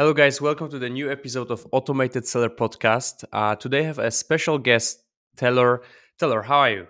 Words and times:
Hello, 0.00 0.14
guys. 0.14 0.40
Welcome 0.40 0.70
to 0.70 0.78
the 0.78 0.88
new 0.88 1.12
episode 1.12 1.50
of 1.50 1.66
Automated 1.72 2.26
Seller 2.26 2.48
Podcast. 2.48 3.22
Uh, 3.34 3.54
today 3.54 3.80
I 3.80 3.82
have 3.82 3.98
a 3.98 4.10
special 4.10 4.56
guest, 4.56 5.04
Talor. 5.36 5.80
Talor, 6.18 6.42
how 6.42 6.60
are 6.60 6.70
you? 6.70 6.86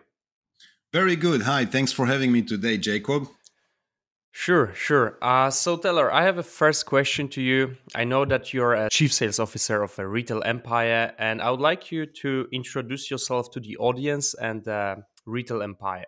Very 0.93 1.17
good. 1.17 1.43
Hi. 1.43 1.65
Thanks 1.65 1.91
for 1.91 2.07
having 2.07 2.31
me 2.31 2.41
today, 2.43 2.79
Jacob. 2.79 3.27
Sure, 4.31 4.73
sure. 4.77 5.19
Uh, 5.21 5.51
so, 5.51 5.77
Talor, 5.77 6.13
I 6.13 6.23
have 6.23 6.39
a 6.39 6.45
first 6.45 6.87
question 6.87 7.27
to 7.31 7.43
you. 7.43 7.77
I 7.97 8.05
know 8.05 8.25
that 8.27 8.55
you're 8.55 8.75
a 8.75 8.89
chief 8.89 9.13
sales 9.13 9.41
officer 9.41 9.83
of 9.83 9.99
a 9.99 10.07
retail 10.07 10.45
empire, 10.45 11.13
and 11.19 11.43
I 11.43 11.51
would 11.51 11.59
like 11.59 11.91
you 11.91 12.07
to 12.23 12.47
introduce 12.53 13.11
yourself 13.11 13.51
to 13.55 13.59
the 13.59 13.77
audience 13.79 14.35
and 14.35 14.69
uh, 14.69 14.95
retail 15.27 15.65
empire. 15.65 16.07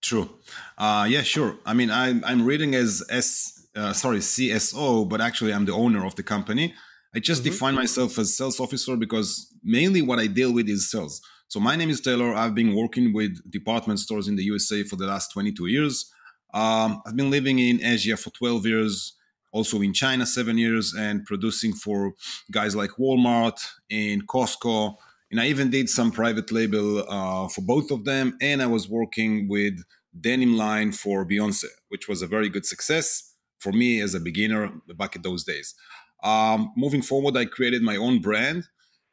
True. 0.00 0.30
Uh, 0.78 1.08
yeah, 1.10 1.22
sure. 1.22 1.56
I 1.66 1.74
mean, 1.74 1.90
I'm, 1.90 2.22
I'm 2.24 2.44
reading 2.44 2.76
as 2.76 3.02
S 3.10 3.59
uh, 3.76 3.92
sorry 3.92 4.18
CSO, 4.18 5.08
but 5.08 5.20
actually 5.20 5.52
I'm 5.52 5.64
the 5.64 5.74
owner 5.74 6.04
of 6.04 6.16
the 6.16 6.22
company. 6.22 6.74
I 7.14 7.18
just 7.18 7.42
mm-hmm. 7.42 7.52
define 7.52 7.74
myself 7.74 8.18
as 8.18 8.36
sales 8.36 8.60
officer 8.60 8.96
because 8.96 9.52
mainly 9.62 10.02
what 10.02 10.18
I 10.18 10.26
deal 10.26 10.52
with 10.52 10.68
is 10.68 10.90
sales. 10.90 11.20
So 11.48 11.58
my 11.58 11.74
name 11.74 11.90
is 11.90 12.00
Talor. 12.00 12.34
I've 12.36 12.54
been 12.54 12.76
working 12.76 13.12
with 13.12 13.38
department 13.50 13.98
stores 13.98 14.28
in 14.28 14.36
the 14.36 14.44
USA 14.44 14.84
for 14.84 14.96
the 14.96 15.06
last 15.06 15.32
22 15.32 15.66
years. 15.66 16.12
Um, 16.54 17.02
I've 17.06 17.16
been 17.16 17.30
living 17.30 17.58
in 17.58 17.84
Asia 17.84 18.16
for 18.16 18.30
12 18.30 18.66
years, 18.66 19.16
also 19.52 19.80
in 19.80 19.92
China 19.92 20.26
seven 20.26 20.58
years, 20.58 20.94
and 20.94 21.24
producing 21.24 21.72
for 21.72 22.12
guys 22.52 22.76
like 22.76 22.90
Walmart 23.00 23.60
and 23.90 24.26
Costco. 24.28 24.94
And 25.32 25.40
I 25.40 25.46
even 25.46 25.70
did 25.70 25.88
some 25.88 26.12
private 26.12 26.52
label 26.52 27.04
uh, 27.08 27.48
for 27.48 27.62
both 27.62 27.90
of 27.90 28.04
them. 28.04 28.36
And 28.40 28.62
I 28.62 28.66
was 28.66 28.88
working 28.88 29.48
with 29.48 29.74
denim 30.20 30.56
line 30.56 30.92
for 30.92 31.24
Beyonce, 31.24 31.66
which 31.88 32.08
was 32.08 32.22
a 32.22 32.26
very 32.26 32.48
good 32.48 32.66
success 32.66 33.29
for 33.60 33.72
me 33.72 34.00
as 34.00 34.14
a 34.14 34.20
beginner 34.20 34.72
back 34.96 35.16
in 35.16 35.22
those 35.22 35.44
days. 35.44 35.74
Um, 36.22 36.72
moving 36.76 37.02
forward, 37.02 37.36
I 37.36 37.44
created 37.44 37.82
my 37.82 37.96
own 37.96 38.20
brand 38.20 38.64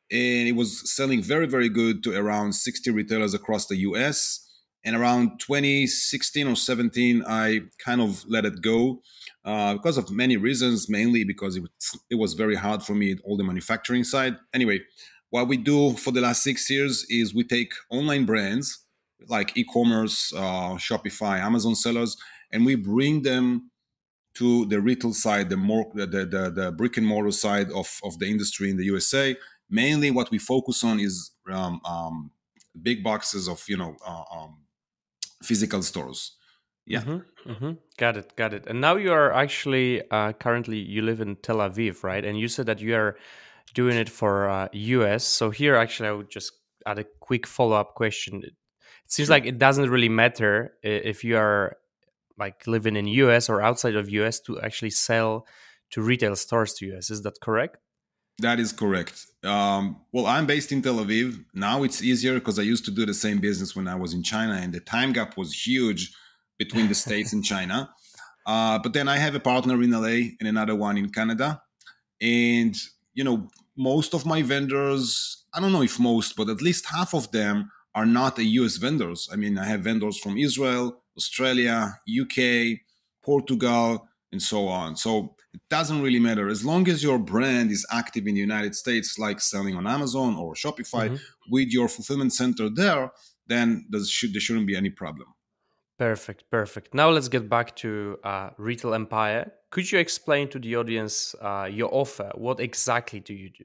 and 0.10 0.48
it 0.48 0.56
was 0.56 0.94
selling 0.94 1.22
very, 1.22 1.48
very 1.48 1.70
good 1.70 2.04
to 2.04 2.18
around 2.18 2.54
60 2.54 2.92
retailers 2.92 3.34
across 3.34 3.68
the 3.68 3.78
US. 3.78 4.44
And 4.86 4.96
around 4.96 5.40
2016 5.42 6.48
or 6.48 6.56
17, 6.56 7.24
I 7.28 7.62
kind 7.84 8.00
of 8.00 8.24
let 8.28 8.46
it 8.46 8.62
go 8.62 9.02
uh, 9.44 9.74
because 9.74 9.98
of 9.98 10.10
many 10.10 10.38
reasons, 10.38 10.88
mainly 10.88 11.26
because 11.26 11.58
it 11.58 11.62
was, 11.62 12.00
it 12.10 12.16
was 12.16 12.34
very 12.34 12.56
hard 12.56 12.84
for 12.84 12.94
me, 12.94 13.18
all 13.26 13.36
the 13.36 13.44
manufacturing 13.44 14.06
side. 14.06 14.38
Anyway, 14.54 14.80
what 15.30 15.50
we 15.50 15.58
do 15.58 15.94
for 15.94 16.12
the 16.12 16.22
last 16.22 16.42
six 16.42 16.70
years 16.70 17.06
is 17.10 17.36
we 17.36 17.44
take 17.44 17.74
online 17.90 18.26
brands 18.26 18.86
like 19.28 19.58
e-commerce, 19.58 20.32
uh, 20.34 20.76
Shopify, 20.76 21.40
Amazon 21.40 21.76
sellers, 21.76 22.16
and 22.52 22.66
we 22.66 22.76
bring 22.76 23.24
them 23.24 23.70
to 24.38 24.66
the 24.66 24.80
retail 24.80 25.14
side, 25.14 25.50
the 25.50 25.58
more 25.58 25.92
the, 25.94 26.06
the, 26.06 26.52
the 26.54 26.72
brick 26.72 26.98
and 26.98 27.06
mortar 27.06 27.32
side 27.32 27.72
of, 27.72 28.00
of 28.04 28.20
the 28.20 28.28
industry 28.28 28.70
in 28.70 28.78
the 28.78 28.86
USA. 28.86 29.36
Mainly, 29.70 30.12
what 30.12 30.30
we 30.32 30.38
focus 30.38 30.84
on 30.84 31.00
is 31.00 31.32
um, 31.52 31.82
um, 31.84 32.32
big 32.82 33.04
boxes 33.04 33.48
of 33.50 33.64
you 33.68 33.78
know 33.78 33.96
uh, 34.06 34.24
um, 34.32 34.60
physical 35.44 35.82
stores. 35.82 36.38
Yeah, 36.86 37.02
mm-hmm, 37.02 37.52
mm-hmm. 37.52 37.72
got 37.98 38.16
it, 38.16 38.36
got 38.36 38.54
it. 38.54 38.66
And 38.68 38.80
now 38.80 38.96
you 38.96 39.12
are 39.12 39.34
actually 39.34 40.10
uh, 40.10 40.34
currently 40.34 40.78
you 40.78 41.02
live 41.02 41.20
in 41.20 41.36
Tel 41.38 41.58
Aviv, 41.58 42.04
right? 42.04 42.24
And 42.24 42.40
you 42.40 42.48
said 42.48 42.68
that 42.68 42.80
you 42.80 42.96
are 42.96 43.18
doing 43.74 43.98
it 43.98 44.08
for 44.08 44.50
uh, 44.50 44.70
US. 44.72 45.26
So 45.26 45.50
here, 45.50 45.76
actually, 45.76 46.10
I 46.10 46.14
would 46.14 46.30
just 46.30 46.54
add 46.86 47.00
a 47.00 47.06
quick 47.20 47.46
follow 47.46 47.76
up 47.76 47.96
question. 47.96 48.42
It 48.44 48.54
seems 49.08 49.28
sure. 49.28 49.36
like 49.36 49.46
it 49.46 49.58
doesn't 49.58 49.90
really 49.90 50.10
matter 50.10 50.78
if 50.82 51.24
you 51.26 51.38
are 51.38 51.76
like 52.38 52.68
living 52.68 52.96
in 52.96 53.08
US 53.08 53.50
or 53.50 53.62
outside 53.62 53.96
of 53.96 54.10
US 54.10 54.40
to 54.42 54.60
actually 54.62 54.92
sell 54.92 55.46
to 55.92 56.02
retail 56.02 56.36
stores 56.36 56.74
to 56.76 56.94
US. 56.94 57.10
Is 57.10 57.22
that 57.24 57.40
correct? 57.42 57.78
That 58.40 58.60
is 58.60 58.72
correct. 58.72 59.26
Um, 59.44 60.02
well, 60.12 60.28
I'm 60.28 60.46
based 60.46 60.72
in 60.72 60.82
Tel 60.82 60.98
Aviv. 60.98 61.44
Now 61.54 61.84
it's 61.84 62.04
easier 62.04 62.36
because 62.36 62.60
I 62.60 62.62
used 62.62 62.86
to 62.86 62.92
do 62.92 63.06
the 63.06 63.14
same 63.14 63.40
business 63.40 63.76
when 63.76 63.88
I 63.88 63.96
was 63.96 64.14
in 64.14 64.22
China, 64.22 64.54
and 64.54 64.72
the 64.72 64.80
time 64.80 65.12
gap 65.12 65.38
was 65.38 65.66
huge 65.66 66.14
between 66.60 66.88
the 66.88 66.96
States 67.06 67.34
and 67.34 67.44
China. 67.44 67.90
Uh, 68.46 68.78
but 68.80 68.94
then 68.94 69.10
I 69.10 69.18
have 69.18 69.36
a 69.36 69.40
partner 69.40 69.82
in 69.82 69.92
LA 69.92 70.36
and 70.40 70.48
another 70.48 70.76
one 70.76 70.98
in 70.98 71.10
Canada. 71.10 71.62
And, 72.22 72.76
you 73.14 73.24
know, 73.24 73.50
most 73.76 74.14
of 74.14 74.26
my 74.26 74.42
vendors, 74.42 75.46
I 75.54 75.60
don't 75.60 75.74
know 75.74 75.82
if 75.82 76.00
most, 76.00 76.36
but 76.36 76.48
at 76.48 76.62
least 76.62 76.86
half 76.86 77.14
of 77.14 77.32
them 77.32 77.72
are 77.94 78.06
not 78.06 78.40
a 78.40 78.44
US 78.44 78.78
vendors. 78.78 79.28
I 79.32 79.36
mean, 79.36 79.58
I 79.58 79.66
have 79.66 79.82
vendors 79.82 80.18
from 80.18 80.38
Israel, 80.38 81.04
Australia, 81.18 82.00
UK, 82.22 82.80
Portugal, 83.24 84.08
and 84.32 84.42
so 84.42 84.68
on. 84.68 84.96
So 84.96 85.36
it 85.54 85.62
doesn't 85.70 86.02
really 86.02 86.20
matter 86.20 86.48
as 86.50 86.64
long 86.64 86.88
as 86.88 87.02
your 87.02 87.18
brand 87.18 87.72
is 87.72 87.86
active 87.92 88.28
in 88.28 88.36
the 88.36 88.42
United 88.42 88.76
States, 88.76 89.18
like 89.18 89.40
selling 89.42 89.76
on 89.76 89.88
Amazon 89.88 90.36
or 90.36 90.54
Shopify 90.54 91.10
mm-hmm. 91.10 91.16
with 91.50 91.70
your 91.70 91.88
fulfillment 91.88 92.34
center 92.34 92.70
there. 92.70 93.12
Then 93.48 93.86
there, 93.90 94.04
should, 94.04 94.34
there 94.34 94.42
shouldn't 94.42 94.68
be 94.68 94.76
any 94.76 94.90
problem. 94.90 95.34
Perfect, 95.98 96.44
perfect. 96.52 96.94
Now 96.94 97.10
let's 97.10 97.28
get 97.28 97.50
back 97.50 97.76
to 97.78 98.20
uh, 98.24 98.52
Retail 98.58 98.94
Empire. 98.94 99.52
Could 99.72 99.92
you 99.92 99.98
explain 99.98 100.48
to 100.50 100.60
the 100.60 100.76
audience 100.76 101.34
uh, 101.42 101.68
your 101.72 101.90
offer? 101.92 102.32
What 102.36 102.60
exactly 102.60 103.20
do 103.20 103.34
you 103.34 103.50
do? 103.50 103.64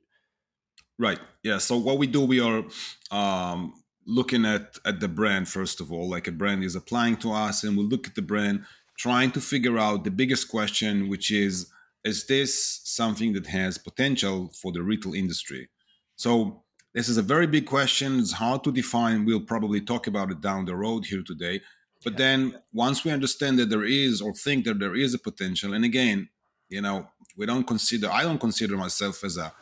Right. 0.98 1.18
Yeah. 1.42 1.58
So 1.58 1.76
what 1.76 1.98
we 1.98 2.06
do, 2.06 2.24
we 2.24 2.40
are 2.40 2.64
um, 3.10 3.74
looking 4.06 4.44
at 4.44 4.78
at 4.84 5.00
the 5.00 5.08
brand 5.08 5.48
first 5.48 5.80
of 5.80 5.92
all. 5.92 6.08
Like 6.08 6.26
a 6.26 6.32
brand 6.32 6.64
is 6.64 6.76
applying 6.76 7.16
to 7.18 7.32
us 7.32 7.64
and 7.64 7.76
we 7.76 7.84
look 7.84 8.06
at 8.06 8.14
the 8.14 8.22
brand 8.22 8.64
trying 8.98 9.30
to 9.32 9.40
figure 9.40 9.78
out 9.78 10.04
the 10.04 10.10
biggest 10.10 10.48
question 10.48 11.08
which 11.08 11.30
is 11.30 11.70
is 12.04 12.26
this 12.26 12.80
something 12.84 13.32
that 13.32 13.46
has 13.46 13.78
potential 13.78 14.50
for 14.60 14.72
the 14.72 14.82
retail 14.82 15.14
industry? 15.14 15.68
So 16.16 16.62
this 16.94 17.08
is 17.08 17.16
a 17.16 17.22
very 17.22 17.46
big 17.46 17.66
question. 17.66 18.18
It's 18.18 18.32
hard 18.32 18.64
to 18.64 18.72
define. 18.72 19.24
We'll 19.24 19.40
probably 19.40 19.80
talk 19.80 20.06
about 20.08 20.30
it 20.30 20.40
down 20.40 20.64
the 20.64 20.74
road 20.74 21.06
here 21.06 21.22
today. 21.24 21.60
But 22.04 22.16
then 22.16 22.58
once 22.72 23.04
we 23.04 23.12
understand 23.12 23.58
that 23.60 23.70
there 23.70 23.84
is 23.84 24.20
or 24.20 24.32
think 24.34 24.64
that 24.64 24.80
there 24.80 24.96
is 24.96 25.14
a 25.14 25.18
potential 25.18 25.72
and 25.72 25.84
again 25.84 26.28
you 26.68 26.80
know 26.80 27.06
we 27.36 27.46
don't 27.46 27.66
consider 27.66 28.10
i 28.10 28.22
don't 28.22 28.40
consider 28.40 28.76
myself 28.76 29.22
as 29.24 29.36
a 29.36 29.52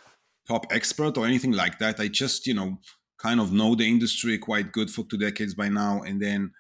top 0.51 0.67
expert 0.71 1.17
or 1.17 1.27
anything 1.27 1.53
like 1.53 1.79
that. 1.79 2.01
I 2.01 2.09
just 2.09 2.47
you 2.47 2.55
know 2.55 2.79
kind 3.21 3.41
of 3.41 3.53
know 3.53 3.75
the 3.75 3.89
industry 3.89 4.39
quite 4.39 4.73
good 4.73 4.91
for 4.91 5.05
two 5.05 5.19
decades 5.19 5.55
by 5.55 5.69
now. 5.69 6.03
And 6.03 6.21
then 6.21 6.53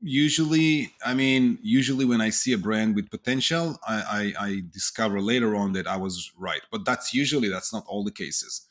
usually, 0.00 0.92
I 1.04 1.14
mean, 1.14 1.58
usually 1.62 2.04
when 2.04 2.20
I 2.20 2.30
see 2.30 2.52
a 2.52 2.58
brand 2.58 2.94
with 2.94 3.10
potential, 3.10 3.78
I, 3.86 4.32
I, 4.38 4.44
I 4.46 4.62
discover 4.72 5.20
later 5.20 5.56
on 5.56 5.72
that 5.72 5.86
I 5.86 5.96
was 5.96 6.30
right. 6.38 6.62
But 6.70 6.84
that's 6.84 7.12
usually 7.12 7.48
that's 7.48 7.72
not 7.72 7.84
all 7.86 8.04
the 8.04 8.12
cases. 8.12 8.66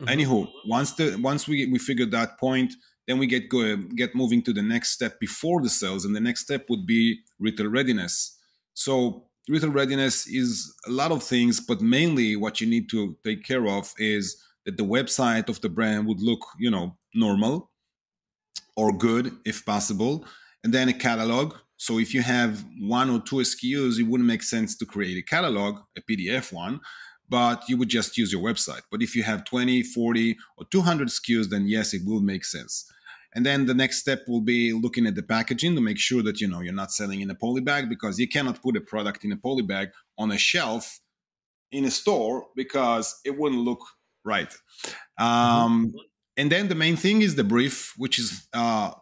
Mm-hmm. 0.00 0.12
Anywho, 0.12 0.50
once 0.66 0.92
the 0.92 1.16
once 1.16 1.46
we 1.46 1.66
we 1.66 1.78
figure 1.78 2.06
that 2.06 2.38
point, 2.38 2.72
then 3.06 3.18
we 3.18 3.26
get 3.26 3.48
go 3.48 3.76
get 3.76 4.14
moving 4.14 4.42
to 4.42 4.52
the 4.52 4.62
next 4.62 4.90
step 4.90 5.20
before 5.20 5.60
the 5.60 5.68
sales, 5.68 6.04
and 6.04 6.14
the 6.14 6.20
next 6.20 6.42
step 6.42 6.66
would 6.70 6.86
be 6.86 7.18
retail 7.38 7.68
readiness. 7.68 8.38
So 8.72 9.26
retail 9.48 9.70
readiness 9.70 10.26
is 10.26 10.74
a 10.86 10.90
lot 10.90 11.12
of 11.12 11.22
things, 11.22 11.60
but 11.60 11.82
mainly 11.82 12.36
what 12.36 12.60
you 12.60 12.66
need 12.66 12.88
to 12.90 13.16
take 13.24 13.44
care 13.44 13.66
of 13.66 13.92
is 13.98 14.42
the 14.76 14.84
website 14.84 15.48
of 15.48 15.60
the 15.60 15.68
brand 15.68 16.06
would 16.06 16.20
look, 16.20 16.40
you 16.58 16.70
know, 16.70 16.96
normal 17.14 17.70
or 18.76 18.92
good 18.92 19.36
if 19.44 19.64
possible, 19.64 20.24
and 20.64 20.72
then 20.72 20.88
a 20.88 20.92
catalog. 20.92 21.54
So 21.76 21.98
if 21.98 22.12
you 22.12 22.22
have 22.22 22.64
one 22.78 23.10
or 23.10 23.20
two 23.20 23.36
SKUs, 23.36 23.98
it 23.98 24.04
wouldn't 24.04 24.26
make 24.26 24.42
sense 24.42 24.76
to 24.76 24.86
create 24.86 25.16
a 25.16 25.22
catalog, 25.22 25.78
a 25.96 26.02
PDF 26.02 26.52
one, 26.52 26.80
but 27.28 27.68
you 27.68 27.76
would 27.76 27.88
just 27.88 28.18
use 28.18 28.32
your 28.32 28.42
website. 28.42 28.82
But 28.90 29.02
if 29.02 29.16
you 29.16 29.22
have 29.22 29.44
20, 29.44 29.82
40, 29.82 30.36
or 30.58 30.66
200 30.70 31.08
SKUs, 31.08 31.48
then 31.48 31.66
yes, 31.66 31.94
it 31.94 32.02
will 32.04 32.20
make 32.20 32.44
sense. 32.44 32.90
And 33.32 33.46
then 33.46 33.66
the 33.66 33.74
next 33.74 33.98
step 33.98 34.22
will 34.26 34.40
be 34.40 34.72
looking 34.72 35.06
at 35.06 35.14
the 35.14 35.22
packaging 35.22 35.74
to 35.76 35.80
make 35.80 35.98
sure 35.98 36.22
that 36.22 36.40
you 36.40 36.48
know 36.48 36.60
you're 36.60 36.72
not 36.72 36.90
selling 36.90 37.20
in 37.20 37.30
a 37.30 37.34
poly 37.34 37.60
bag 37.60 37.88
because 37.88 38.18
you 38.18 38.28
cannot 38.28 38.60
put 38.60 38.76
a 38.76 38.80
product 38.80 39.24
in 39.24 39.32
a 39.32 39.36
poly 39.36 39.62
bag 39.62 39.90
on 40.18 40.32
a 40.32 40.38
shelf 40.38 41.00
in 41.70 41.84
a 41.84 41.90
store 41.90 42.46
because 42.56 43.20
it 43.24 43.38
wouldn't 43.38 43.62
look 43.62 43.80
right. 44.24 44.54
Mm-hmm. 45.18 45.24
Um, 45.24 45.92
and 46.36 46.50
then 46.50 46.68
the 46.68 46.74
main 46.74 46.96
thing 46.96 47.22
is 47.22 47.34
the 47.34 47.44
brief, 47.44 47.92
which 47.96 48.18
is 48.18 48.48
uh, 48.54 48.92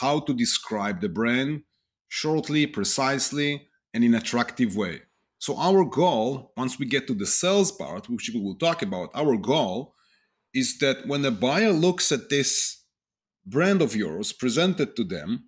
how 0.00 0.20
to 0.20 0.34
describe 0.34 1.00
the 1.00 1.08
brand 1.08 1.62
shortly, 2.08 2.66
precisely, 2.66 3.68
and 3.94 4.04
in 4.04 4.14
attractive 4.14 4.76
way. 4.76 5.02
So 5.38 5.56
our 5.56 5.84
goal, 5.84 6.52
once 6.56 6.78
we 6.78 6.86
get 6.86 7.06
to 7.06 7.14
the 7.14 7.26
sales 7.26 7.70
part, 7.70 8.08
which 8.08 8.30
we 8.34 8.40
will 8.40 8.56
talk 8.56 8.82
about, 8.82 9.10
our 9.14 9.36
goal 9.36 9.94
is 10.52 10.78
that 10.78 11.06
when 11.06 11.22
the 11.22 11.30
buyer 11.30 11.72
looks 11.72 12.10
at 12.10 12.28
this 12.28 12.84
brand 13.46 13.80
of 13.80 13.94
yours 13.94 14.32
presented 14.32 14.96
to 14.96 15.04
them, 15.04 15.44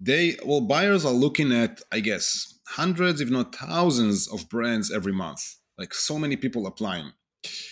they 0.00 0.36
well 0.44 0.60
buyers 0.60 1.04
are 1.04 1.12
looking 1.12 1.52
at 1.52 1.80
I 1.92 2.00
guess 2.00 2.58
hundreds, 2.68 3.20
if 3.20 3.30
not 3.30 3.54
thousands, 3.54 4.26
of 4.26 4.48
brands 4.48 4.90
every 4.90 5.12
month. 5.12 5.42
Like 5.78 5.94
so 5.94 6.18
many 6.18 6.36
people 6.36 6.66
applying. 6.66 7.12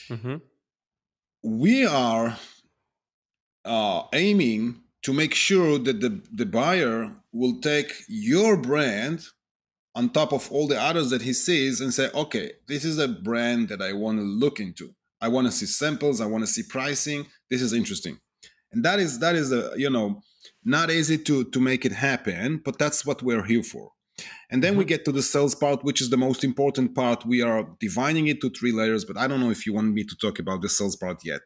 Mm-hmm 0.09 0.37
we 1.42 1.87
are 1.87 2.37
uh, 3.64 4.02
aiming 4.12 4.81
to 5.02 5.12
make 5.12 5.34
sure 5.34 5.78
that 5.78 6.00
the, 6.00 6.20
the 6.32 6.46
buyer 6.46 7.10
will 7.32 7.60
take 7.60 7.92
your 8.08 8.56
brand 8.56 9.25
on 9.94 10.10
top 10.10 10.32
of 10.32 10.50
all 10.52 10.66
the 10.66 10.81
others 10.81 11.10
that 11.10 11.22
he 11.22 11.32
sees 11.32 11.81
and 11.81 11.92
say, 11.92 12.10
okay, 12.14 12.52
this 12.69 12.84
is 12.84 12.98
a 12.98 13.08
brand 13.08 13.69
that 13.69 13.82
I 13.82 13.92
want 13.92 14.19
to 14.19 14.25
look 14.25 14.60
into. 14.60 14.94
I 15.20 15.28
want 15.28 15.46
to 15.46 15.52
see 15.52 15.66
samples. 15.66 16.20
I 16.20 16.26
want 16.26 16.44
to 16.44 16.50
see 16.50 16.62
pricing. 16.62 17.26
This 17.50 17.60
is 17.60 17.72
interesting, 17.72 18.19
and 18.72 18.84
that 18.84 18.98
is 18.98 19.19
that 19.19 19.34
is 19.34 19.52
a 19.52 19.72
you 19.76 19.90
know 19.90 20.22
not 20.64 20.90
easy 20.90 21.19
to 21.19 21.44
to 21.44 21.60
make 21.60 21.84
it 21.84 21.92
happen, 21.92 22.62
but 22.64 22.78
that's 22.78 23.04
what 23.04 23.22
we're 23.22 23.44
here 23.44 23.62
for. 23.62 23.90
And 24.50 24.62
then 24.62 24.72
mm-hmm. 24.72 24.78
we 24.81 24.84
get 24.84 25.05
to 25.05 25.12
the 25.12 25.22
sales 25.22 25.55
part, 25.55 25.84
which 25.84 26.00
is 26.00 26.11
the 26.11 26.17
most 26.17 26.44
important 26.44 26.94
part. 26.94 27.25
We 27.26 27.43
are 27.43 27.69
dividing 27.81 28.26
it 28.26 28.40
to 28.40 28.50
three 28.50 28.72
layers, 28.72 29.05
but 29.05 29.17
I 29.17 29.26
don't 29.26 29.40
know 29.40 29.50
if 29.50 29.67
you 29.67 29.72
want 29.72 29.93
me 29.93 30.05
to 30.05 30.17
talk 30.17 30.38
about 30.38 30.62
the 30.62 30.69
sales 30.69 30.96
part 30.96 31.19
yet. 31.25 31.43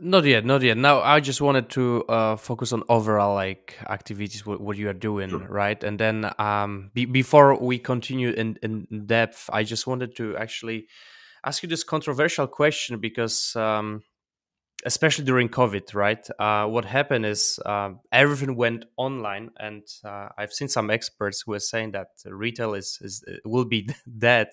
not 0.00 0.24
yet, 0.24 0.44
not 0.44 0.62
yet. 0.62 0.76
Now 0.76 1.00
I 1.00 1.20
just 1.20 1.40
wanted 1.40 1.70
to 1.70 2.04
uh, 2.08 2.36
focus 2.36 2.72
on 2.72 2.82
overall 2.88 3.34
like 3.34 3.76
activities, 3.88 4.44
what, 4.46 4.60
what 4.60 4.76
you 4.76 4.88
are 4.88 4.94
doing, 4.94 5.30
sure. 5.30 5.46
right? 5.48 5.82
And 5.82 5.98
then 5.98 6.30
um, 6.38 6.90
be- 6.94 7.06
before 7.06 7.58
we 7.58 7.78
continue 7.78 8.30
in, 8.30 8.58
in 8.62 9.06
depth, 9.06 9.48
I 9.52 9.62
just 9.64 9.86
wanted 9.86 10.16
to 10.16 10.36
actually 10.36 10.86
ask 11.44 11.62
you 11.62 11.68
this 11.68 11.84
controversial 11.84 12.46
question 12.46 12.98
because 12.98 13.54
um, 13.56 14.02
especially 14.86 15.24
during 15.24 15.48
COVID, 15.48 15.92
right? 15.94 16.24
Uh, 16.38 16.66
what 16.66 16.84
happened 16.84 17.26
is 17.26 17.58
uh, 17.66 17.90
everything 18.12 18.54
went 18.54 18.84
online, 18.96 19.50
and 19.58 19.82
uh, 20.04 20.28
I've 20.38 20.52
seen 20.52 20.68
some 20.68 20.90
experts 20.90 21.42
who 21.42 21.52
are 21.54 21.58
saying 21.58 21.92
that 21.92 22.08
retail 22.24 22.74
is, 22.74 22.98
is 23.02 23.24
uh, 23.26 23.36
will 23.44 23.64
be 23.64 23.88
dead, 24.18 24.48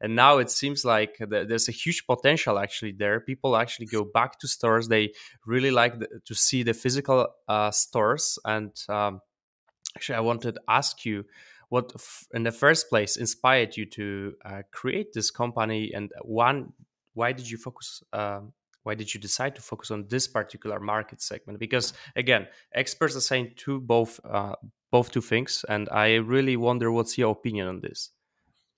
and 0.00 0.14
now 0.14 0.38
it 0.38 0.50
seems 0.50 0.84
like 0.84 1.16
there's 1.18 1.68
a 1.68 1.72
huge 1.72 2.06
potential 2.06 2.58
actually 2.58 2.92
there. 2.92 3.20
People 3.20 3.56
actually 3.56 3.86
go 3.86 4.04
back 4.04 4.38
to 4.40 4.48
stores; 4.48 4.88
they 4.88 5.12
really 5.46 5.70
like 5.70 5.98
the, 5.98 6.08
to 6.26 6.34
see 6.34 6.62
the 6.62 6.74
physical 6.74 7.28
uh, 7.48 7.70
stores. 7.70 8.38
And 8.44 8.72
um, 8.88 9.22
actually, 9.96 10.16
I 10.16 10.20
wanted 10.20 10.56
to 10.56 10.60
ask 10.68 11.06
you 11.06 11.24
what, 11.70 11.92
in 12.34 12.42
the 12.42 12.52
first 12.52 12.90
place, 12.90 13.16
inspired 13.16 13.76
you 13.78 13.86
to 13.86 14.34
uh, 14.44 14.62
create 14.72 15.14
this 15.14 15.30
company, 15.30 15.92
and 15.94 16.10
one, 16.20 16.74
why 17.14 17.32
did 17.32 17.48
you 17.50 17.56
focus? 17.56 18.02
Um, 18.12 18.52
why 18.82 18.94
did 18.94 19.12
you 19.12 19.20
decide 19.20 19.54
to 19.56 19.62
focus 19.62 19.90
on 19.90 20.06
this 20.08 20.26
particular 20.26 20.80
market 20.80 21.20
segment? 21.20 21.58
Because 21.58 21.92
again 22.16 22.46
experts 22.74 23.16
are 23.16 23.20
saying 23.20 23.52
two 23.56 23.80
both 23.80 24.20
uh, 24.24 24.54
both 24.90 25.12
two 25.12 25.20
things 25.20 25.64
and 25.68 25.88
i 25.90 26.14
really 26.14 26.56
wonder 26.56 26.90
what's 26.90 27.16
your 27.16 27.32
opinion 27.32 27.66
on 27.68 27.80
this? 27.80 28.10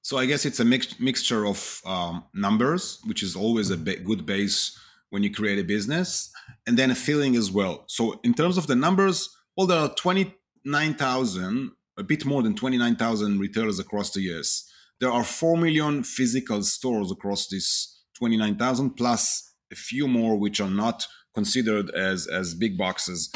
So 0.03 0.19
i 0.19 0.27
guess 0.27 0.45
it's 0.45 0.61
a 0.61 0.65
mix- 0.65 0.99
mixture 1.01 1.47
of 1.47 1.81
um, 1.87 2.25
numbers 2.35 3.01
which 3.05 3.23
is 3.23 3.37
always 3.37 3.71
a 3.71 3.77
ba- 3.77 4.01
good 4.01 4.27
base 4.27 4.79
when 5.11 5.23
you 5.23 5.31
create 5.31 5.59
a 5.59 5.65
business 5.65 6.33
and 6.67 6.79
then 6.79 6.91
a 6.91 6.95
feeling 6.95 7.37
as 7.37 7.51
well. 7.51 7.85
So 7.87 8.19
in 8.25 8.33
terms 8.35 8.57
of 8.57 8.67
the 8.67 8.77
numbers 8.77 9.29
well 9.57 9.67
there 9.67 9.79
are 9.79 9.95
29000 9.95 11.71
a 11.99 12.03
bit 12.03 12.25
more 12.25 12.43
than 12.43 12.55
29000 12.55 13.39
retailers 13.39 13.79
across 13.79 14.11
the 14.13 14.23
us 14.23 14.69
there 15.01 15.11
are 15.11 15.25
4 15.25 15.57
million 15.57 16.05
physical 16.05 16.63
stores 16.63 17.11
across 17.11 17.49
this 17.49 18.03
29000 18.19 18.91
plus 18.91 19.52
a 19.73 19.75
few 19.75 20.07
more 20.07 20.37
which 20.37 20.61
are 20.61 20.71
not 20.71 21.07
considered 21.35 21.91
as 21.91 22.27
as 22.27 22.55
big 22.55 22.77
boxes. 22.77 23.33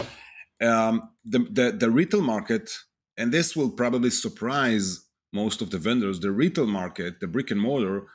Um, 0.61 1.11
the, 1.25 1.41
the 1.51 1.73
the 1.73 1.91
retail 1.91 2.23
market, 2.23 2.71
and 3.17 3.33
this 3.33 3.57
will 3.57 3.71
probably 3.71 4.11
surprise 4.11 5.07
most 5.33 5.63
of 5.63 5.71
the 5.71 5.79
vendors. 5.79 6.21
The 6.21 6.31
retail 6.31 6.67
market, 6.67 7.21
the 7.21 7.27
brick 7.27 7.51
and 7.51 7.61
mortar, 7.61 8.07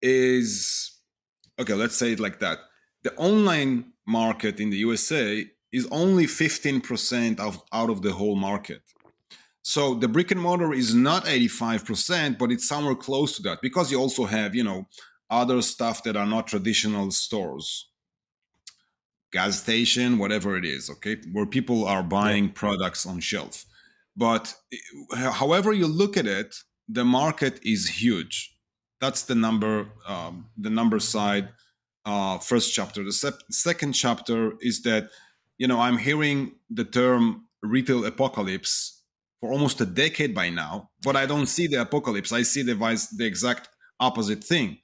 is 0.00 0.92
okay. 1.58 1.74
Let's 1.74 1.96
say 1.96 2.12
it 2.12 2.20
like 2.20 2.38
that. 2.40 2.58
The 3.02 3.14
online 3.16 3.92
market 4.06 4.60
in 4.60 4.70
the 4.70 4.78
USA 4.78 5.46
is 5.70 5.86
only 5.90 6.26
15% 6.26 7.38
of, 7.38 7.62
out 7.72 7.90
of 7.90 8.02
the 8.02 8.12
whole 8.12 8.36
market. 8.36 8.82
So 9.62 9.94
the 9.94 10.08
brick 10.08 10.30
and 10.30 10.40
mortar 10.40 10.72
is 10.72 10.94
not 10.94 11.26
85%, 11.26 12.38
but 12.38 12.50
it's 12.50 12.66
somewhere 12.66 12.94
close 12.94 13.36
to 13.36 13.42
that 13.42 13.58
because 13.60 13.92
you 13.92 13.98
also 14.00 14.24
have, 14.24 14.54
you 14.54 14.64
know, 14.64 14.88
other 15.30 15.62
stuff 15.62 16.02
that 16.04 16.16
are 16.16 16.26
not 16.26 16.46
traditional 16.46 17.10
stores. 17.10 17.90
Gas 19.30 19.60
station 19.60 20.16
whatever 20.16 20.56
it 20.56 20.64
is 20.64 20.88
okay 20.88 21.18
where 21.32 21.44
people 21.44 21.84
are 21.86 22.02
buying 22.02 22.44
yeah. 22.44 22.52
products 22.54 23.04
on 23.04 23.20
shelf. 23.20 23.66
But 24.16 24.54
however 25.14 25.72
you 25.72 25.86
look 25.86 26.16
at 26.16 26.26
it 26.26 26.56
the 26.88 27.04
market 27.04 27.60
is 27.62 27.86
huge. 27.88 28.56
That's 29.00 29.22
the 29.24 29.34
number 29.34 29.88
um, 30.06 30.48
the 30.56 30.70
number 30.70 30.98
side 30.98 31.50
uh, 32.06 32.38
first 32.38 32.72
chapter. 32.74 33.04
The 33.04 33.12
se- 33.12 33.44
second 33.50 33.92
chapter 33.92 34.54
is 34.60 34.82
that 34.82 35.10
you 35.58 35.66
know 35.66 35.80
i'm 35.80 35.98
hearing 35.98 36.52
the 36.70 36.84
term 36.84 37.46
retail 37.62 38.04
apocalypse 38.06 39.02
for 39.40 39.52
almost 39.52 39.80
a 39.80 39.86
decade 39.86 40.34
by 40.34 40.48
now 40.48 40.90
but 41.02 41.16
i 41.16 41.26
don't 41.26 41.46
see 41.46 41.66
the 41.66 41.80
apocalypse. 41.80 42.32
I 42.32 42.42
see 42.42 42.62
the 42.62 42.74
vice 42.74 43.08
the 43.08 43.26
exact 43.26 43.68
opposite 44.00 44.42
thing 44.42 44.78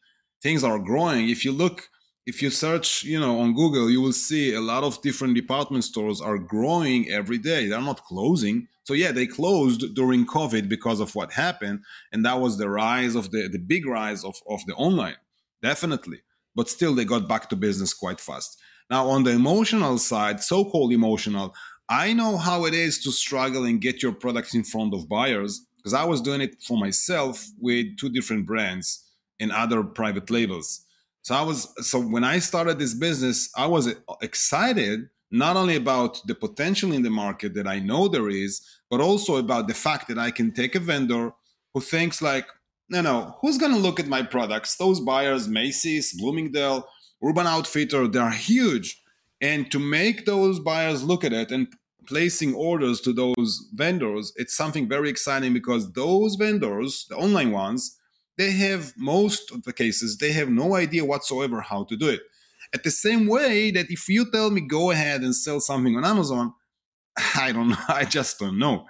things 0.44 0.62
are 0.62 0.78
growing. 0.78 1.30
If 1.30 1.42
you 1.44 1.52
look, 1.52 1.88
if 2.26 2.42
you 2.42 2.50
search, 2.50 3.02
you 3.02 3.18
know, 3.18 3.40
on 3.40 3.54
Google, 3.54 3.90
you 3.90 4.02
will 4.02 4.12
see 4.12 4.54
a 4.54 4.60
lot 4.60 4.84
of 4.84 5.00
different 5.00 5.34
department 5.34 5.84
stores 5.84 6.20
are 6.20 6.38
growing 6.38 7.10
every 7.10 7.38
day. 7.38 7.66
They're 7.66 7.90
not 7.92 8.04
closing. 8.04 8.68
So 8.84 8.92
yeah, 8.92 9.10
they 9.10 9.26
closed 9.26 9.94
during 9.94 10.26
COVID 10.26 10.68
because 10.68 11.00
of 11.00 11.14
what 11.14 11.32
happened, 11.32 11.80
and 12.12 12.24
that 12.26 12.38
was 12.44 12.58
the 12.58 12.68
rise 12.68 13.14
of 13.14 13.30
the 13.32 13.48
the 13.48 13.62
big 13.72 13.86
rise 13.86 14.22
of 14.22 14.36
of 14.54 14.60
the 14.66 14.74
online, 14.74 15.20
definitely. 15.62 16.20
But 16.54 16.68
still, 16.68 16.94
they 16.94 17.06
got 17.06 17.26
back 17.32 17.48
to 17.48 17.56
business 17.56 17.94
quite 17.94 18.20
fast. 18.20 18.50
Now, 18.90 19.08
on 19.14 19.24
the 19.24 19.32
emotional 19.32 19.96
side, 19.96 20.42
so-called 20.42 20.92
emotional, 20.92 21.54
I 21.88 22.12
know 22.12 22.36
how 22.36 22.66
it 22.66 22.74
is 22.74 23.02
to 23.04 23.10
struggle 23.10 23.64
and 23.64 23.80
get 23.86 24.02
your 24.02 24.12
products 24.12 24.54
in 24.54 24.62
front 24.62 24.92
of 24.94 25.08
buyers 25.08 25.52
because 25.78 25.94
I 25.94 26.04
was 26.04 26.20
doing 26.20 26.42
it 26.42 26.62
for 26.66 26.76
myself 26.76 27.34
with 27.58 27.86
two 27.98 28.10
different 28.10 28.44
brands 28.46 29.04
in 29.38 29.50
other 29.50 29.82
private 29.82 30.30
labels. 30.30 30.84
So 31.22 31.34
I 31.34 31.42
was 31.42 31.68
so 31.88 32.00
when 32.00 32.24
I 32.24 32.38
started 32.38 32.78
this 32.78 32.94
business, 32.94 33.50
I 33.56 33.66
was 33.66 33.94
excited 34.20 35.08
not 35.30 35.56
only 35.56 35.74
about 35.74 36.20
the 36.26 36.34
potential 36.34 36.92
in 36.92 37.02
the 37.02 37.10
market 37.10 37.54
that 37.54 37.66
I 37.66 37.80
know 37.80 38.08
there 38.08 38.28
is, 38.28 38.60
but 38.90 39.00
also 39.00 39.36
about 39.36 39.66
the 39.66 39.74
fact 39.74 40.06
that 40.08 40.18
I 40.18 40.30
can 40.30 40.52
take 40.52 40.74
a 40.74 40.80
vendor 40.80 41.32
who 41.72 41.80
thinks 41.80 42.22
like, 42.22 42.46
no, 42.88 43.00
no, 43.00 43.36
who's 43.40 43.58
gonna 43.58 43.78
look 43.78 43.98
at 43.98 44.06
my 44.06 44.22
products? 44.22 44.76
Those 44.76 45.00
buyers, 45.00 45.48
Macy's, 45.48 46.12
Bloomingdale, 46.12 46.86
Urban 47.26 47.46
Outfitter, 47.46 48.06
they're 48.06 48.30
huge. 48.30 49.02
And 49.40 49.70
to 49.72 49.78
make 49.78 50.26
those 50.26 50.60
buyers 50.60 51.02
look 51.02 51.24
at 51.24 51.32
it 51.32 51.50
and 51.50 51.68
placing 52.06 52.54
orders 52.54 53.00
to 53.00 53.12
those 53.12 53.68
vendors, 53.74 54.32
it's 54.36 54.56
something 54.56 54.88
very 54.88 55.08
exciting 55.08 55.52
because 55.52 55.92
those 55.92 56.36
vendors, 56.36 57.06
the 57.08 57.16
online 57.16 57.50
ones, 57.50 57.98
they 58.36 58.50
have 58.52 58.92
most 58.96 59.50
of 59.50 59.62
the 59.62 59.72
cases 59.72 60.18
they 60.18 60.32
have 60.32 60.48
no 60.48 60.74
idea 60.74 61.04
whatsoever 61.04 61.60
how 61.60 61.84
to 61.84 61.96
do 61.96 62.08
it. 62.08 62.20
At 62.74 62.82
the 62.82 62.90
same 62.90 63.26
way 63.26 63.70
that 63.70 63.90
if 63.90 64.08
you 64.08 64.30
tell 64.30 64.50
me 64.50 64.60
go 64.60 64.90
ahead 64.90 65.20
and 65.22 65.34
sell 65.34 65.60
something 65.60 65.96
on 65.96 66.04
amazon 66.04 66.52
i 67.36 67.52
don't 67.52 67.68
know 67.68 67.76
i 67.88 68.04
just 68.04 68.38
don't 68.38 68.58
know 68.58 68.86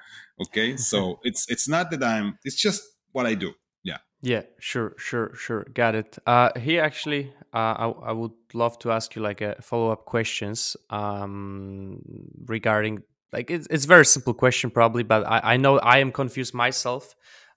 okay? 0.47 0.77
So 0.91 1.21
it's 1.23 1.47
it's 1.49 1.69
not 1.69 1.91
that 1.91 2.03
i'm 2.03 2.39
it's 2.45 2.57
just 2.57 2.83
what 3.13 3.27
i 3.27 3.35
do 3.35 3.53
yeah. 3.83 3.99
Yeah 4.23 4.43
sure 4.59 4.95
sure 4.97 5.35
sure 5.35 5.67
got 5.75 5.95
it. 5.95 6.19
Uh 6.27 6.51
here 6.59 6.83
actually 6.83 7.33
uh, 7.53 7.75
I, 7.85 7.87
I 8.11 8.13
would 8.13 8.33
love 8.55 8.79
to 8.81 8.91
ask 8.91 9.15
you 9.15 9.23
like 9.23 9.41
a 9.41 9.61
follow-up 9.61 10.07
questions 10.07 10.77
um 10.91 12.01
regarding 12.47 13.03
like 13.33 13.51
it's, 13.51 13.67
it's 13.71 13.85
very 13.85 14.07
simple 14.07 14.33
question 14.33 14.71
probably 14.71 15.03
but 15.03 15.27
I, 15.27 15.55
I 15.55 15.57
know 15.57 15.79
i 15.79 15.99
am 15.99 16.11
confused 16.13 16.55
myself 16.55 17.15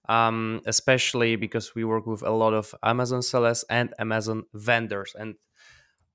um, 0.08 0.62
especially 0.66 1.36
because 1.36 1.74
we 1.74 1.84
work 1.84 2.06
with 2.06 2.22
a 2.22 2.30
lot 2.30 2.54
of 2.54 2.74
Amazon 2.82 3.22
sellers 3.22 3.64
and 3.68 3.94
Amazon 3.98 4.44
vendors. 4.54 5.14
And 5.18 5.34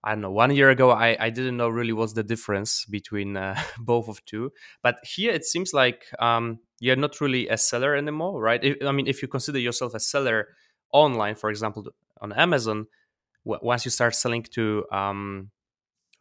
I 0.04 0.12
don't 0.12 0.22
know, 0.22 0.32
one 0.32 0.54
year 0.56 0.70
ago, 0.70 0.92
I, 0.92 1.16
I 1.20 1.30
didn't 1.30 1.58
know 1.58 1.70
really 1.70 1.94
what's 1.94 2.14
the 2.14 2.24
difference 2.24 2.86
between 2.86 3.38
uh, 3.38 3.56
both 3.80 4.08
of 4.10 4.24
two. 4.26 4.52
But 4.82 4.98
here 5.04 5.32
it 5.32 5.46
seems 5.46 5.74
like 5.74 6.06
um, 6.20 6.60
you're 6.80 6.96
not 6.96 7.22
really 7.22 7.48
a 7.48 7.58
seller 7.58 7.96
anymore, 7.96 8.42
right? 8.42 8.64
If, 8.64 8.78
I 8.86 8.92
mean, 8.92 9.08
if 9.08 9.22
you 9.22 9.28
consider 9.28 9.60
yourself 9.60 9.94
a 9.94 10.00
seller 10.00 10.50
online, 10.92 11.36
for 11.36 11.50
example, 11.50 11.86
on 12.20 12.34
Amazon, 12.34 12.88
once 13.46 13.86
you 13.86 13.92
start 13.92 14.16
selling 14.16 14.44
to 14.44 14.86
um, 14.92 15.52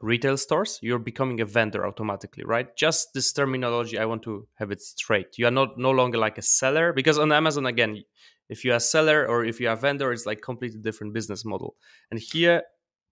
retail 0.02 0.36
stores, 0.36 0.78
you're 0.82 0.98
becoming 0.98 1.40
a 1.40 1.46
vendor 1.46 1.86
automatically, 1.86 2.44
right? 2.44 2.76
Just 2.76 3.14
this 3.14 3.32
terminology, 3.32 3.98
I 3.98 4.04
want 4.04 4.22
to 4.24 4.46
have 4.56 4.70
it 4.70 4.82
straight. 4.82 5.38
You 5.38 5.46
are 5.46 5.52
not 5.52 5.78
no 5.78 5.92
longer 5.92 6.18
like 6.18 6.38
a 6.38 6.42
seller 6.42 6.92
because 6.92 7.18
on 7.18 7.32
Amazon, 7.32 7.66
again, 7.66 8.02
if 8.48 8.64
you're 8.64 8.76
a 8.76 8.80
seller 8.80 9.26
or 9.26 9.44
if 9.44 9.60
you're 9.60 9.72
a 9.72 9.76
vendor, 9.76 10.12
it's 10.12 10.26
like 10.26 10.42
completely 10.42 10.80
different 10.80 11.14
business 11.14 11.44
model. 11.44 11.76
And 12.10 12.20
here, 12.20 12.62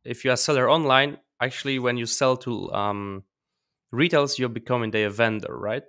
if 0.04 0.25
you're 0.25 0.35
a 0.35 0.37
seller 0.37 0.68
online, 0.68 1.18
actually, 1.40 1.78
when 1.78 1.97
you 1.97 2.06
sell 2.06 2.37
to 2.38 2.70
um, 2.73 3.23
retails, 3.92 4.38
you're 4.38 4.49
becoming 4.49 4.94
a 4.94 5.09
vendor, 5.09 5.56
right? 5.56 5.85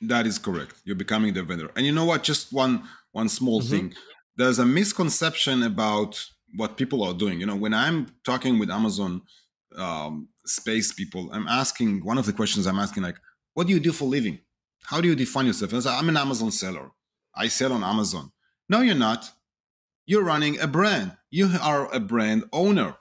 That 0.00 0.26
is 0.26 0.38
correct. 0.38 0.76
You're 0.84 0.96
becoming 0.96 1.34
the 1.34 1.42
vendor. 1.42 1.70
And 1.74 1.84
you 1.84 1.92
know 1.92 2.04
what? 2.04 2.22
Just 2.22 2.52
one 2.52 2.84
one 3.10 3.28
small 3.28 3.60
mm-hmm. 3.60 3.70
thing. 3.70 3.94
There's 4.36 4.60
a 4.60 4.64
misconception 4.64 5.64
about 5.64 6.24
what 6.54 6.76
people 6.76 7.02
are 7.02 7.14
doing. 7.14 7.40
You 7.40 7.46
know, 7.46 7.56
when 7.56 7.74
I'm 7.74 8.06
talking 8.24 8.60
with 8.60 8.70
Amazon 8.70 9.22
um, 9.76 10.28
space 10.46 10.92
people, 10.92 11.30
I'm 11.32 11.48
asking 11.48 12.04
one 12.04 12.18
of 12.18 12.26
the 12.26 12.32
questions 12.32 12.66
I'm 12.66 12.78
asking 12.78 13.02
like, 13.02 13.18
what 13.54 13.66
do 13.66 13.72
you 13.72 13.80
do 13.80 13.92
for 13.92 14.04
living? 14.04 14.38
How 14.84 15.00
do 15.00 15.08
you 15.08 15.14
define 15.14 15.46
yourself? 15.46 15.72
And 15.72 15.86
I 15.86 15.98
am 15.98 16.08
an 16.08 16.16
Amazon 16.16 16.50
seller. 16.50 16.90
I 17.34 17.48
sell 17.48 17.72
on 17.72 17.84
Amazon. 17.84 18.32
No, 18.68 18.80
you're 18.80 18.94
not. 18.94 19.30
You're 20.06 20.24
running 20.24 20.58
a 20.60 20.66
brand. 20.66 21.16
You 21.30 21.50
are 21.60 21.92
a 21.92 22.00
brand 22.00 22.44
owner. 22.52 22.96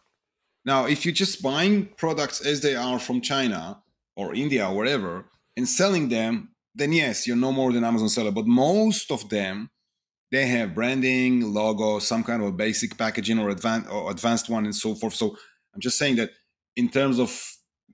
Now, 0.65 0.86
if 0.86 1.05
you're 1.05 1.13
just 1.13 1.41
buying 1.41 1.86
products 1.97 2.45
as 2.45 2.62
they 2.62 2.75
are 2.75 3.00
from 3.00 3.21
China 3.21 3.81
or 4.17 4.36
India 4.36 4.67
or 4.67 4.75
wherever 4.75 5.25
and 5.55 5.67
selling 5.67 6.09
them, 6.09 6.50
then 6.75 6.91
yes, 6.91 7.25
you're 7.25 7.38
no 7.38 7.51
more 7.51 7.71
than 7.71 7.86
Amazon 7.86 8.09
seller. 8.09 8.31
But 8.31 8.47
most 8.47 9.12
of 9.12 9.29
them, 9.29 9.69
they 10.31 10.45
have 10.47 10.75
branding, 10.75 11.53
logo, 11.53 12.00
some 12.00 12.24
kind 12.24 12.41
of 12.41 12.50
a 12.50 12.51
basic 12.51 12.97
packaging 12.97 13.39
or 13.39 13.50
advanced 13.50 13.89
or 13.89 14.12
advanced 14.12 14.50
one 14.50 14.65
and 14.65 14.75
so 14.75 14.93
forth. 14.93 15.15
So 15.15 15.38
I'm 15.74 15.79
just 15.79 15.97
saying 15.97 16.17
that 16.17 16.31
in 16.77 16.88
terms 16.88 17.19
of 17.19 17.31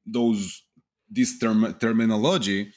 those 0.06 0.62
this 1.10 1.40
term, 1.40 1.74
terminology, 1.80 2.72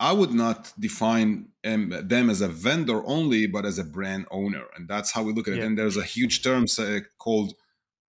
I 0.00 0.12
would 0.12 0.32
not 0.32 0.72
define 0.78 1.48
um, 1.64 1.94
them 2.12 2.30
as 2.30 2.40
a 2.40 2.48
vendor 2.48 3.02
only, 3.06 3.46
but 3.46 3.64
as 3.64 3.78
a 3.78 3.84
brand 3.84 4.26
owner, 4.30 4.64
and 4.74 4.88
that's 4.88 5.12
how 5.12 5.22
we 5.22 5.32
look 5.32 5.46
at 5.46 5.54
it. 5.54 5.58
Yeah. 5.58 5.66
And 5.66 5.78
there's 5.78 5.96
a 5.96 6.02
huge 6.16 6.42
term 6.42 6.66
say, 6.66 7.02
called 7.18 7.54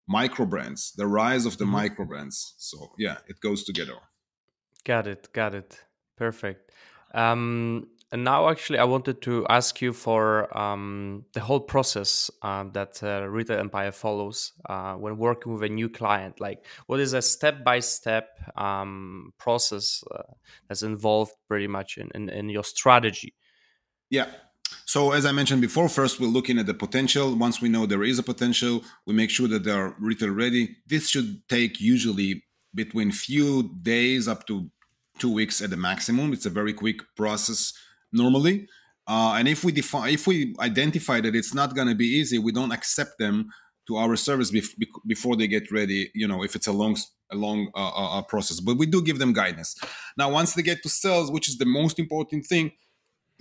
micro 0.08 0.46
brands, 0.46 0.94
the 0.96 1.08
rise 1.08 1.46
of 1.46 1.58
the 1.58 1.66
mm-hmm. 1.66 1.74
micro 1.74 2.06
brands. 2.06 2.56
So 2.58 2.78
yeah, 2.98 3.18
it 3.28 3.40
goes 3.42 3.64
together. 3.64 3.98
Got 4.84 5.08
it. 5.08 5.32
Got 5.34 5.54
it. 5.56 5.80
Perfect. 6.18 6.72
Um, 7.14 7.88
and 8.14 8.24
now, 8.24 8.48
actually, 8.48 8.78
I 8.78 8.84
wanted 8.84 9.24
to 9.24 9.44
ask 9.50 9.82
you 9.82 9.92
for 9.92 10.56
um, 10.56 11.26
the 11.34 11.40
whole 11.40 11.60
process 11.60 12.30
uh, 12.44 12.64
that 12.74 13.02
uh, 13.02 13.28
Retail 13.28 13.60
Empire 13.60 13.92
follows 13.92 14.54
uh, 14.70 14.94
when 14.94 15.18
working 15.18 15.52
with 15.52 15.64
a 15.64 15.70
new 15.70 15.90
client. 15.90 16.40
Like, 16.40 16.64
what 16.86 17.00
is 17.00 17.14
a 17.14 17.24
step-by-step 17.24 18.30
um, 18.56 19.34
process 19.40 20.04
uh, 20.12 20.32
that's 20.68 20.84
involved 20.84 21.32
pretty 21.48 21.66
much 21.66 21.98
in, 21.98 22.12
in, 22.14 22.30
in 22.30 22.50
your 22.50 22.64
strategy? 22.64 23.34
Yeah. 24.12 24.28
So 24.86 25.14
as 25.14 25.26
I 25.26 25.32
mentioned 25.32 25.62
before, 25.62 25.90
first 25.90 26.20
we're 26.20 26.28
looking 26.28 26.60
at 26.60 26.68
the 26.68 26.76
potential. 26.76 27.36
Once 27.36 27.62
we 27.62 27.70
know 27.70 27.88
there 27.88 28.04
is 28.04 28.20
a 28.20 28.24
potential, 28.24 28.84
we 29.08 29.16
make 29.16 29.32
sure 29.32 29.48
that 29.48 29.64
they 29.64 29.72
are 29.72 29.96
retail 30.00 30.30
ready. 30.30 30.78
This 30.86 31.10
should 31.10 31.50
take 31.50 31.82
usually 31.82 32.44
between 32.76 33.12
few 33.12 33.76
days 33.82 34.28
up 34.28 34.46
to 34.48 34.70
two 35.18 35.34
weeks 35.34 35.64
at 35.64 35.72
the 35.72 35.78
maximum. 35.78 36.32
It's 36.32 36.46
a 36.46 36.52
very 36.52 36.74
quick 36.74 37.02
process 37.16 37.74
normally. 38.14 38.68
Uh, 39.08 39.36
and 39.38 39.48
if 39.48 39.64
we 39.64 39.72
define, 39.72 40.14
if 40.14 40.28
we 40.28 40.56
identify 40.60 41.20
that 41.20 41.36
it's 41.36 41.54
not 41.54 41.76
going 41.76 41.88
to 41.88 41.96
be 41.96 42.06
easy, 42.06 42.38
we 42.38 42.52
don't 42.52 42.72
accept 42.72 43.18
them 43.20 43.50
to 43.88 43.98
our 43.98 44.16
service 44.16 44.50
bef- 44.52 44.76
before 45.06 45.36
they 45.36 45.48
get 45.48 45.72
ready. 45.72 46.10
You 46.14 46.28
know, 46.28 46.44
if 46.44 46.56
it's 46.56 46.68
a 46.68 46.72
long, 46.72 46.98
a 47.32 47.36
long 47.36 47.70
uh, 47.76 47.90
uh, 47.90 48.20
uh, 48.20 48.22
process, 48.22 48.60
but 48.62 48.78
we 48.78 48.86
do 48.86 49.02
give 49.02 49.20
them 49.20 49.34
guidance. 49.34 49.76
Now, 50.18 50.32
once 50.32 50.54
they 50.54 50.62
get 50.62 50.84
to 50.84 50.90
sales, 50.90 51.32
which 51.32 51.50
is 51.50 51.58
the 51.58 51.66
most 51.66 52.00
important 52.00 52.46
thing, 52.46 52.72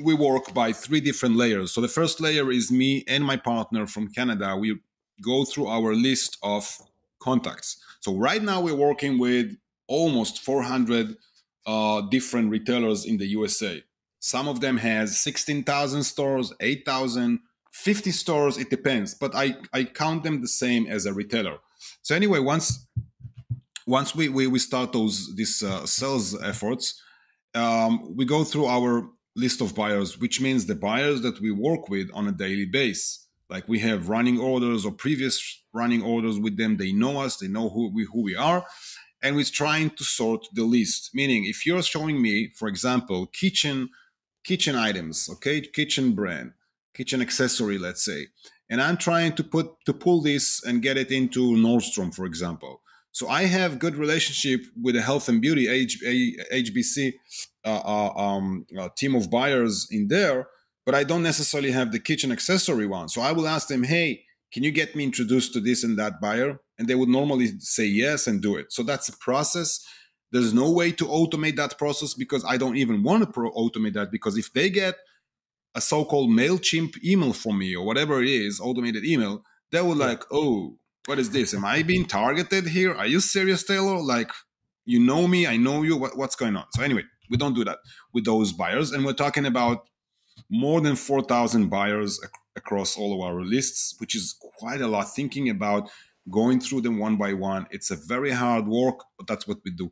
we 0.03 0.15
work 0.15 0.53
by 0.53 0.73
three 0.73 1.01
different 1.01 1.37
layers. 1.37 1.73
So 1.73 1.81
the 1.81 1.89
first 1.89 2.21
layer 2.21 2.51
is 2.51 2.73
me 2.73 3.05
and 3.07 3.25
my 3.25 3.37
partner 3.37 3.87
from 3.87 4.09
Canada. 4.09 4.57
We 4.57 4.81
go 5.23 5.45
through 5.45 5.69
our 5.69 5.95
list 5.95 6.39
of 6.43 6.77
contacts. 7.21 7.77
So 8.01 8.17
right 8.17 8.43
now 8.43 8.61
we're 8.61 8.75
working 8.75 9.19
with 9.19 9.57
almost 9.87 10.41
400 10.41 11.17
uh, 11.67 12.01
different 12.03 12.51
retailers 12.51 13.05
in 13.05 13.19
the 13.19 13.27
USA. 13.27 13.83
Some 14.25 14.47
of 14.47 14.61
them 14.61 14.77
has 14.77 15.19
16,000 15.19 16.05
stores, 16.05 16.53
8,000, 16.61 17.41
50 17.73 18.11
stores. 18.13 18.57
It 18.57 18.71
depends, 18.71 19.15
but 19.15 19.35
I, 19.35 19.57
I 19.73 19.83
count 19.83 20.23
them 20.23 20.41
the 20.41 20.47
same 20.47 20.87
as 20.87 21.07
a 21.07 21.13
retailer. 21.13 21.59
So 22.03 22.15
anyway, 22.15 22.39
once 22.39 22.87
once 23.85 24.15
we, 24.15 24.29
we, 24.29 24.47
we 24.47 24.61
start 24.61 24.93
those 24.93 25.35
these 25.35 25.61
uh, 25.65 25.85
sales 25.87 26.41
efforts, 26.41 27.03
um, 27.57 28.15
we 28.17 28.25
go 28.25 28.45
through 28.45 28.67
our 28.67 29.09
list 29.35 29.61
of 29.61 29.75
buyers, 29.75 30.17
which 30.17 30.41
means 30.41 30.67
the 30.67 30.77
buyers 30.77 31.23
that 31.23 31.41
we 31.41 31.51
work 31.51 31.89
with 31.89 32.09
on 32.15 32.29
a 32.29 32.33
daily 32.33 32.67
base. 32.67 33.27
Like 33.51 33.67
we 33.67 33.81
have 33.81 34.09
running 34.09 34.39
orders 34.39 34.87
or 34.87 34.93
previous 34.93 35.65
running 35.73 36.01
orders 36.01 36.39
with 36.39 36.57
them. 36.57 36.77
They 36.77 36.93
know 36.93 37.21
us. 37.21 37.39
They 37.39 37.49
know 37.49 37.71
who 37.71 37.93
we 37.93 38.05
who 38.05 38.23
we 38.23 38.37
are, 38.37 38.65
and 39.21 39.35
we're 39.35 39.47
trying 39.47 39.91
to 39.91 40.05
sort 40.05 40.47
the 40.55 40.63
list. 40.63 41.11
Meaning, 41.13 41.45
if 41.47 41.67
you're 41.67 41.83
showing 41.83 42.23
me, 42.23 42.53
for 42.57 42.69
example, 42.69 43.27
kitchen 43.27 43.89
kitchen 44.45 44.75
items, 44.75 45.29
okay, 45.31 45.61
kitchen 45.61 46.15
brand, 46.15 46.53
kitchen 46.95 47.21
accessory, 47.21 47.79
let's 47.79 48.05
say, 48.05 48.29
and 48.69 48.81
I'm 48.81 48.97
trying 48.97 49.35
to 49.35 49.45
put 49.45 49.73
to 49.87 49.93
pull 49.93 50.23
this 50.23 50.63
and 50.65 50.83
get 50.83 50.97
it 50.97 51.11
into 51.11 51.53
Nordstrom, 51.53 52.15
for 52.15 52.25
example. 52.25 52.81
So 53.13 53.29
I 53.29 53.43
have 53.43 53.79
good 53.79 53.97
relationship 53.97 54.65
with 54.81 54.95
the 54.95 55.03
health 55.03 55.29
and 55.29 55.41
beauty 55.41 55.69
H, 55.69 56.03
HBC 56.03 57.13
uh, 57.65 57.69
uh, 57.85 58.13
um, 58.17 58.67
uh, 58.79 58.89
team 58.97 59.15
of 59.15 59.31
buyers 59.31 59.87
in 59.91 60.09
there, 60.09 60.49
but 60.87 60.95
I 60.95 61.05
don't 61.05 61.23
necessarily 61.23 61.73
have 61.73 61.93
the 61.93 61.99
kitchen 62.01 62.33
accessory 62.33 62.87
one. 62.87 63.11
So 63.11 63.21
I 63.21 63.33
will 63.33 63.47
ask 63.47 63.69
them, 63.69 63.83
hey, 63.83 64.25
can 64.53 64.63
you 64.63 64.71
get 64.71 64.97
me 64.97 65.05
introduced 65.05 65.53
to 65.53 65.61
this 65.61 65.85
and 65.85 65.99
that 65.99 66.21
buyer? 66.23 66.61
And 66.79 66.89
they 66.89 66.95
would 66.95 67.11
normally 67.11 67.59
say 67.59 67.85
yes 67.85 68.27
and 68.27 68.41
do 68.41 68.57
it. 68.57 68.73
So 68.73 68.83
that's 68.83 69.11
a 69.11 69.17
process 69.19 69.85
there's 70.33 70.55
no 70.55 70.71
way 70.71 70.93
to 70.93 71.05
automate 71.07 71.57
that 71.57 71.79
process 71.79 72.15
because 72.15 72.45
I 72.45 72.57
don't 72.57 72.77
even 72.77 73.03
want 73.03 73.23
to 73.23 73.31
pro- 73.31 73.53
automate 73.53 73.95
that 73.95 74.11
because 74.11 74.37
if 74.39 74.53
they 74.53 74.71
get 74.71 74.97
a 75.75 75.81
so-called 75.81 76.31
Mailchimp 76.31 77.03
email 77.05 77.33
from 77.33 77.59
me 77.59 77.75
or 77.77 77.85
whatever 77.85 78.23
it 78.23 78.29
is, 78.29 78.61
automated 78.61 79.05
email, 79.05 79.45
they 79.71 79.81
will 79.81 79.97
like, 79.97 80.23
oh, 80.31 80.77
what 81.07 81.19
is 81.19 81.31
this? 81.31 81.55
Am 81.55 81.65
I 81.65 81.83
being 81.83 82.05
targeted 82.05 82.67
here? 82.69 82.95
Are 82.95 83.07
you 83.07 83.21
serious, 83.21 83.65
Talor? 83.65 84.05
Like, 84.05 84.31
you 84.85 85.01
know 85.01 85.27
me, 85.27 85.47
I 85.47 85.57
know 85.57 85.83
you. 85.83 85.97
What, 85.97 86.17
what's 86.17 86.37
going 86.37 86.57
on? 86.57 86.65
So 86.73 86.83
anyway, 86.83 87.05
we 87.31 87.37
don't 87.37 87.55
do 87.55 87.65
that 87.65 87.79
with 88.13 88.25
those 88.25 88.53
buyers, 88.53 88.93
and 88.93 89.05
we're 89.05 89.13
talking 89.13 89.47
about 89.47 89.87
more 90.51 90.81
than 90.81 90.97
four 90.97 91.23
thousand 91.23 91.69
buyers 91.69 92.21
ac- 92.23 92.33
across 92.57 92.97
all 92.97 93.15
of 93.15 93.21
our 93.21 93.43
lists, 93.43 93.95
which 93.99 94.15
is 94.15 94.37
quite 94.59 94.81
a 94.81 94.87
lot. 94.89 95.15
Thinking 95.15 95.49
about 95.49 95.91
going 96.31 96.61
through 96.61 96.83
them 96.83 96.99
one 96.99 97.17
by 97.17 97.33
one, 97.33 97.67
it's 97.71 97.91
a 97.91 97.97
very 97.97 98.31
hard 98.31 98.67
work, 98.67 99.01
but 99.17 99.27
that's 99.27 99.47
what 99.49 99.59
we 99.65 99.71
do. 99.71 99.91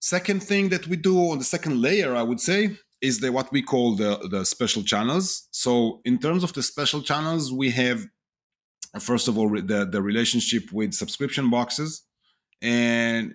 Second 0.00 0.42
thing 0.42 0.68
that 0.68 0.86
we 0.86 0.96
do 0.96 1.18
on 1.30 1.38
the 1.38 1.44
second 1.44 1.80
layer, 1.80 2.14
I 2.14 2.22
would 2.22 2.40
say, 2.40 2.76
is 3.00 3.20
the 3.20 3.32
what 3.32 3.52
we 3.52 3.62
call 3.62 3.96
the, 3.96 4.28
the 4.30 4.44
special 4.44 4.82
channels. 4.82 5.48
So 5.50 6.00
in 6.04 6.18
terms 6.18 6.44
of 6.44 6.52
the 6.52 6.62
special 6.62 7.02
channels, 7.02 7.52
we 7.52 7.70
have 7.70 8.06
first 9.00 9.28
of 9.28 9.36
all 9.36 9.48
the, 9.48 9.88
the 9.90 10.02
relationship 10.02 10.72
with 10.72 10.94
subscription 10.94 11.50
boxes. 11.50 12.02
And 12.62 13.34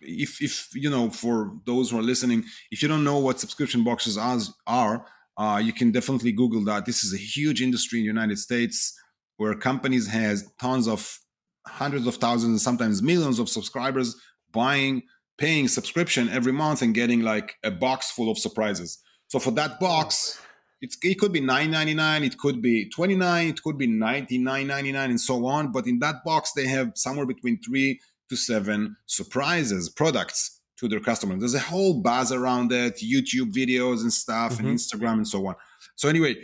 if 0.00 0.42
if 0.42 0.68
you 0.74 0.90
know, 0.90 1.10
for 1.10 1.52
those 1.64 1.90
who 1.90 1.98
are 1.98 2.02
listening, 2.02 2.44
if 2.70 2.82
you 2.82 2.88
don't 2.88 3.04
know 3.04 3.18
what 3.18 3.40
subscription 3.40 3.84
boxes 3.84 4.18
are, 4.18 5.06
uh, 5.36 5.60
you 5.62 5.72
can 5.72 5.90
definitely 5.92 6.32
Google 6.32 6.64
that. 6.64 6.84
This 6.84 7.04
is 7.04 7.14
a 7.14 7.16
huge 7.16 7.62
industry 7.62 8.00
in 8.00 8.04
the 8.04 8.08
United 8.08 8.38
States 8.38 8.98
where 9.36 9.54
companies 9.54 10.08
has 10.08 10.50
tons 10.60 10.88
of 10.88 11.18
hundreds 11.66 12.06
of 12.06 12.16
thousands, 12.16 12.62
sometimes 12.62 13.02
millions 13.02 13.38
of 13.38 13.48
subscribers 13.48 14.16
buying 14.52 15.02
paying 15.38 15.68
subscription 15.68 16.28
every 16.28 16.52
month 16.52 16.82
and 16.82 16.94
getting 16.94 17.22
like 17.22 17.56
a 17.64 17.70
box 17.70 18.10
full 18.10 18.30
of 18.30 18.38
surprises. 18.38 18.98
So 19.28 19.38
for 19.38 19.52
that 19.52 19.78
box, 19.78 20.40
it's, 20.80 20.96
it 21.02 21.18
could 21.18 21.32
be 21.32 21.40
9.99, 21.40 22.24
it 22.24 22.38
could 22.38 22.60
be 22.60 22.88
29, 22.90 23.46
it 23.48 23.62
could 23.62 23.78
be 23.78 23.88
99.99 23.88 25.04
and 25.04 25.20
so 25.20 25.46
on. 25.46 25.72
But 25.72 25.86
in 25.86 26.00
that 26.00 26.24
box, 26.24 26.52
they 26.52 26.66
have 26.66 26.92
somewhere 26.94 27.26
between 27.26 27.60
three 27.60 28.00
to 28.28 28.36
seven 28.36 28.96
surprises, 29.06 29.88
products 29.88 30.60
to 30.78 30.88
their 30.88 31.00
customers. 31.00 31.40
There's 31.40 31.54
a 31.54 31.60
whole 31.60 32.00
buzz 32.00 32.32
around 32.32 32.68
that, 32.70 32.96
YouTube 32.96 33.52
videos 33.52 34.02
and 34.02 34.12
stuff, 34.12 34.54
mm-hmm. 34.54 34.68
and 34.68 34.78
Instagram 34.78 35.14
and 35.14 35.28
so 35.28 35.46
on. 35.46 35.54
So 35.96 36.08
anyway, 36.08 36.36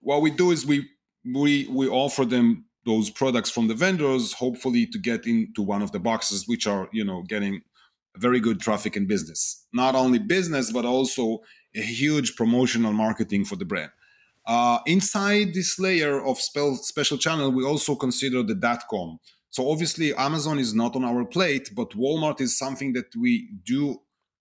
what 0.00 0.22
we 0.22 0.30
do 0.30 0.50
is 0.50 0.66
we 0.66 0.88
we 1.24 1.66
we 1.68 1.88
offer 1.88 2.24
them 2.24 2.64
those 2.86 3.10
products 3.10 3.50
from 3.50 3.68
the 3.68 3.74
vendors, 3.74 4.32
hopefully 4.32 4.86
to 4.86 4.98
get 4.98 5.26
into 5.26 5.62
one 5.62 5.82
of 5.82 5.92
the 5.92 5.98
boxes, 5.98 6.46
which 6.46 6.66
are 6.66 6.88
you 6.92 7.04
know 7.04 7.22
getting 7.22 7.62
very 8.20 8.40
good 8.40 8.60
traffic 8.60 8.96
and 8.96 9.08
business. 9.08 9.66
Not 9.72 9.94
only 9.94 10.18
business, 10.18 10.72
but 10.72 10.84
also 10.84 11.40
a 11.74 11.82
huge 11.82 12.36
promotional 12.36 12.92
marketing 12.92 13.44
for 13.44 13.56
the 13.56 13.64
brand. 13.64 13.90
Uh, 14.46 14.78
inside 14.86 15.54
this 15.54 15.78
layer 15.78 16.24
of 16.24 16.38
special 16.40 17.18
channel, 17.18 17.50
we 17.52 17.64
also 17.64 17.94
consider 17.94 18.42
the 18.42 18.54
dot 18.54 18.82
com. 18.90 19.18
So 19.50 19.70
obviously, 19.70 20.14
Amazon 20.14 20.58
is 20.58 20.74
not 20.74 20.94
on 20.96 21.04
our 21.04 21.24
plate, 21.24 21.70
but 21.74 21.90
Walmart 21.90 22.40
is 22.40 22.56
something 22.56 22.92
that 22.94 23.14
we 23.16 23.48
do 23.64 24.00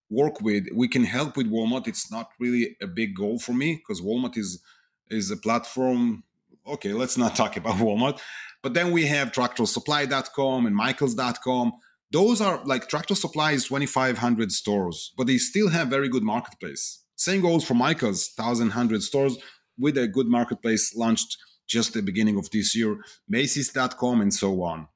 work 0.10 0.42
with. 0.42 0.68
We 0.74 0.88
can 0.88 1.04
help 1.04 1.38
with 1.38 1.52
Walmart. 1.52 1.88
It's 1.88 2.12
not 2.12 2.30
really 2.40 2.78
a 2.82 2.88
big 2.88 3.16
goal 3.16 3.40
for 3.40 3.54
me 3.54 3.76
because 3.76 4.02
Walmart 4.02 4.38
is 4.38 4.62
is 5.10 5.32
a 5.32 5.38
platform. 5.38 6.24
Okay, 6.66 6.94
let's 6.94 7.18
not 7.18 7.36
talk 7.36 7.58
about 7.58 7.76
Walmart. 7.86 8.20
But 8.62 8.74
then 8.74 8.92
we 8.92 9.06
have 9.08 9.32
TractorSupply.com 9.32 10.66
and 10.66 10.76
Michaels.com 10.76 11.74
those 12.12 12.42
are 12.42 12.64
like 12.66 12.88
Tractor 12.88 13.16
Supply 13.16 13.52
is 13.52 13.68
2,500 13.68 14.52
stores, 14.52 15.14
but 15.18 15.28
they 15.28 15.38
still 15.38 15.70
have 15.70 15.88
very 15.88 16.10
good 16.10 16.24
marketplace. 16.24 17.04
Same 17.16 17.42
goes 17.42 17.64
for 17.64 17.74
Michael's 17.74 18.32
1,100 18.36 19.04
stores 19.04 19.38
with 19.78 19.98
a 19.98 20.08
good 20.08 20.28
marketplace 20.28 20.96
launched 20.96 21.38
just 21.68 21.94
the 21.94 22.02
beginning 22.02 22.38
of 22.38 22.50
this 22.50 22.76
year, 22.76 22.98
Macy's.com 23.28 24.22
and 24.22 24.34
so 24.34 24.64
on. 24.64 24.88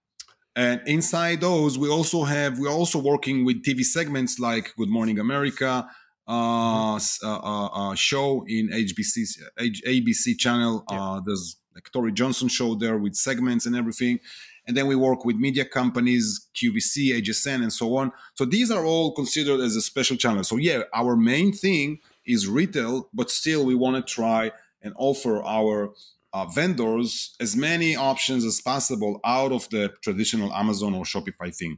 And 0.55 0.81
inside 0.85 1.41
those, 1.41 1.77
we 1.77 1.89
also 1.89 2.23
have 2.23 2.59
we're 2.59 2.69
also 2.69 2.99
working 2.99 3.45
with 3.45 3.63
TV 3.63 3.83
segments 3.83 4.39
like 4.39 4.73
Good 4.77 4.89
Morning 4.89 5.19
America, 5.19 5.87
uh, 6.27 6.95
uh, 6.95 6.99
uh, 7.23 7.65
uh, 7.65 7.95
show 7.95 8.45
in 8.47 8.69
HBC 8.69 9.39
ABC 9.59 10.37
channel. 10.37 10.83
Yeah. 10.89 11.01
Uh, 11.01 11.21
there's 11.25 11.57
like 11.73 11.91
Tory 11.91 12.11
Johnson 12.11 12.49
show 12.49 12.75
there 12.75 12.97
with 12.97 13.15
segments 13.15 13.65
and 13.65 13.75
everything. 13.75 14.19
And 14.65 14.77
then 14.77 14.87
we 14.87 14.95
work 14.95 15.25
with 15.25 15.35
media 15.35 15.65
companies, 15.65 16.47
QVC, 16.55 17.21
HSN, 17.21 17.61
and 17.63 17.73
so 17.73 17.97
on. 17.97 18.11
So 18.35 18.45
these 18.45 18.71
are 18.71 18.85
all 18.85 19.13
considered 19.13 19.59
as 19.59 19.75
a 19.75 19.81
special 19.81 20.15
channel. 20.15 20.43
So 20.43 20.57
yeah, 20.57 20.83
our 20.93 21.15
main 21.15 21.51
thing 21.51 21.99
is 22.25 22.47
retail, 22.47 23.09
but 23.13 23.29
still 23.29 23.65
we 23.65 23.75
want 23.75 23.95
to 23.95 24.13
try 24.13 24.51
and 24.81 24.93
offer 24.97 25.43
our 25.43 25.91
uh, 26.33 26.45
vendors 26.45 27.35
as 27.39 27.55
many 27.55 27.95
options 27.95 28.43
as 28.43 28.59
possible 28.61 29.19
out 29.23 29.51
of 29.51 29.69
the 29.69 29.93
traditional 30.01 30.51
Amazon 30.53 30.95
or 30.95 31.03
Shopify 31.03 31.55
thing. 31.55 31.77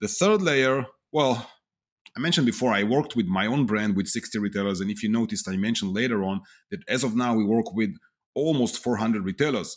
The 0.00 0.08
third 0.08 0.42
layer, 0.42 0.86
well, 1.12 1.50
I 2.16 2.20
mentioned 2.20 2.46
before, 2.46 2.72
I 2.72 2.82
worked 2.82 3.16
with 3.16 3.26
my 3.26 3.46
own 3.46 3.66
brand 3.66 3.96
with 3.96 4.08
60 4.08 4.38
retailers. 4.38 4.80
And 4.80 4.90
if 4.90 5.02
you 5.02 5.08
noticed, 5.08 5.48
I 5.48 5.56
mentioned 5.56 5.92
later 5.92 6.22
on 6.22 6.40
that 6.70 6.80
as 6.88 7.04
of 7.04 7.14
now, 7.14 7.34
we 7.34 7.44
work 7.44 7.74
with 7.74 7.94
almost 8.34 8.82
400 8.82 9.24
retailers. 9.24 9.76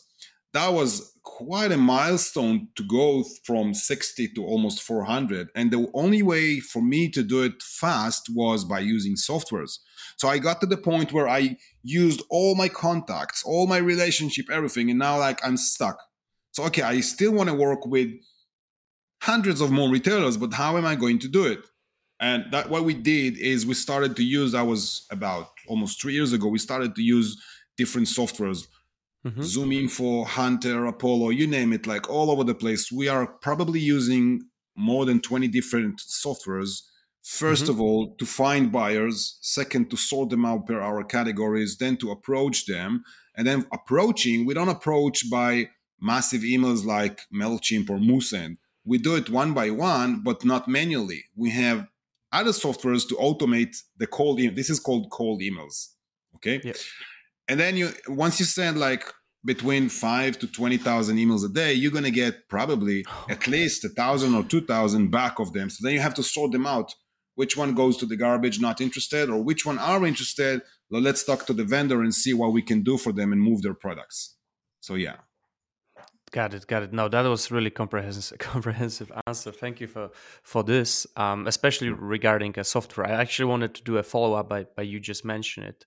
That 0.53 0.69
was 0.69 1.13
quite 1.23 1.71
a 1.71 1.77
milestone 1.77 2.69
to 2.75 2.83
go 2.83 3.23
from 3.43 3.73
60 3.73 4.29
to 4.29 4.43
almost 4.43 4.81
400. 4.81 5.49
And 5.55 5.71
the 5.71 5.89
only 5.93 6.23
way 6.23 6.59
for 6.59 6.81
me 6.81 7.09
to 7.11 7.23
do 7.23 7.43
it 7.43 7.61
fast 7.61 8.29
was 8.33 8.65
by 8.65 8.79
using 8.79 9.15
softwares. 9.15 9.77
So 10.17 10.27
I 10.27 10.39
got 10.39 10.59
to 10.61 10.65
the 10.65 10.77
point 10.77 11.13
where 11.13 11.29
I 11.29 11.57
used 11.83 12.23
all 12.29 12.55
my 12.55 12.67
contacts, 12.67 13.43
all 13.45 13.67
my 13.67 13.77
relationship, 13.77 14.47
everything. 14.51 14.89
And 14.89 14.99
now, 14.99 15.19
like, 15.19 15.39
I'm 15.45 15.55
stuck. 15.55 15.99
So, 16.51 16.63
okay, 16.65 16.81
I 16.81 16.99
still 17.01 17.31
want 17.31 17.49
to 17.49 17.55
work 17.55 17.85
with 17.85 18.09
hundreds 19.21 19.61
of 19.61 19.71
more 19.71 19.89
retailers, 19.89 20.37
but 20.37 20.53
how 20.53 20.77
am 20.77 20.85
I 20.85 20.95
going 20.95 21.19
to 21.19 21.27
do 21.27 21.45
it? 21.45 21.59
And 22.19 22.51
that 22.51 22.69
what 22.69 22.83
we 22.83 22.93
did 22.93 23.37
is 23.37 23.65
we 23.65 23.75
started 23.75 24.15
to 24.17 24.23
use. 24.23 24.53
I 24.53 24.63
was 24.63 25.05
about 25.11 25.51
almost 25.67 26.01
three 26.01 26.13
years 26.13 26.33
ago. 26.33 26.47
We 26.47 26.59
started 26.59 26.95
to 26.95 27.01
use 27.01 27.41
different 27.77 28.07
softwares, 28.07 28.67
mm-hmm. 29.25 29.41
ZoomInfo, 29.41 30.25
Hunter, 30.25 30.85
Apollo, 30.85 31.29
you 31.29 31.47
name 31.47 31.73
it, 31.73 31.87
like 31.87 32.09
all 32.09 32.31
over 32.31 32.43
the 32.43 32.55
place. 32.55 32.91
We 32.91 33.07
are 33.07 33.27
probably 33.27 33.79
using 33.79 34.43
more 34.75 35.05
than 35.05 35.19
twenty 35.21 35.47
different 35.47 36.01
softwares. 36.01 36.81
1st 37.25 37.63
mm-hmm. 37.63 37.71
of 37.71 37.81
all, 37.81 38.15
to 38.15 38.25
find 38.25 38.71
buyers. 38.71 39.37
Second, 39.41 39.89
to 39.91 39.97
sort 39.97 40.29
them 40.29 40.45
out 40.45 40.65
per 40.65 40.79
our 40.79 41.03
categories. 41.03 41.77
Then 41.77 41.97
to 41.97 42.11
approach 42.11 42.65
them. 42.65 43.03
And 43.35 43.45
then 43.45 43.65
approaching, 43.71 44.45
we 44.45 44.53
don't 44.53 44.69
approach 44.69 45.29
by 45.29 45.69
massive 46.01 46.41
emails 46.41 46.85
like 46.85 47.21
MailChimp 47.33 47.89
or 47.89 47.97
Moosend. 47.97 48.57
We 48.85 48.97
do 48.97 49.15
it 49.15 49.29
one 49.29 49.53
by 49.53 49.69
one, 49.69 50.21
but 50.23 50.43
not 50.43 50.67
manually. 50.67 51.25
We 51.35 51.51
have 51.51 51.87
other 52.31 52.51
softwares 52.51 53.07
to 53.09 53.15
automate 53.15 53.75
the 53.97 54.07
cold. 54.07 54.39
This 54.39 54.69
is 54.69 54.79
called 54.79 55.09
cold 55.11 55.41
emails. 55.41 55.89
Okay. 56.35 56.73
And 57.49 57.59
then 57.59 57.75
you 57.75 57.89
once 58.07 58.39
you 58.39 58.45
send 58.45 58.79
like 58.79 59.03
between 59.43 59.89
five 59.89 60.37
to 60.39 60.47
twenty 60.47 60.77
thousand 60.77 61.17
emails 61.17 61.43
a 61.43 61.49
day, 61.49 61.73
you're 61.73 61.91
gonna 61.91 62.11
get 62.11 62.47
probably 62.47 63.05
at 63.27 63.47
least 63.47 63.83
a 63.83 63.89
thousand 63.89 64.35
or 64.35 64.43
two 64.43 64.61
thousand 64.61 65.09
back 65.09 65.39
of 65.39 65.51
them. 65.53 65.69
So 65.69 65.79
then 65.83 65.93
you 65.93 65.99
have 65.99 66.13
to 66.15 66.23
sort 66.23 66.51
them 66.51 66.67
out. 66.67 66.93
Which 67.35 67.55
one 67.55 67.73
goes 67.73 67.95
to 67.97 68.05
the 68.05 68.17
garbage, 68.17 68.59
not 68.59 68.81
interested, 68.81 69.29
or 69.29 69.41
which 69.41 69.65
one 69.65 69.79
are 69.79 70.05
interested? 70.05 70.61
Well, 70.89 71.01
let's 71.01 71.23
talk 71.23 71.45
to 71.47 71.53
the 71.53 71.63
vendor 71.63 72.01
and 72.01 72.13
see 72.13 72.33
what 72.33 72.51
we 72.53 72.61
can 72.61 72.83
do 72.83 72.97
for 72.97 73.13
them 73.13 73.31
and 73.31 73.41
move 73.41 73.61
their 73.61 73.73
products. 73.73 74.35
So 74.81 74.95
yeah. 74.95 75.17
Got 76.31 76.53
it, 76.53 76.67
got 76.67 76.83
it. 76.83 76.93
No, 76.93 77.07
that 77.07 77.23
was 77.23 77.49
really 77.49 77.71
comprehensive, 77.71 78.37
comprehensive 78.53 79.11
answer. 79.25 79.51
Thank 79.51 79.81
you 79.81 79.87
for 79.87 80.11
for 80.43 80.63
this, 80.63 81.07
um, 81.15 81.47
especially 81.47 81.89
regarding 81.89 82.59
a 82.59 82.63
software. 82.63 83.07
I 83.07 83.11
actually 83.11 83.49
wanted 83.49 83.73
to 83.75 83.83
do 83.83 83.97
a 83.97 84.03
follow 84.03 84.33
up, 84.33 84.49
but 84.49 84.75
but 84.75 84.85
you 84.87 84.99
just 84.99 85.25
mentioned 85.25 85.65
it, 85.65 85.85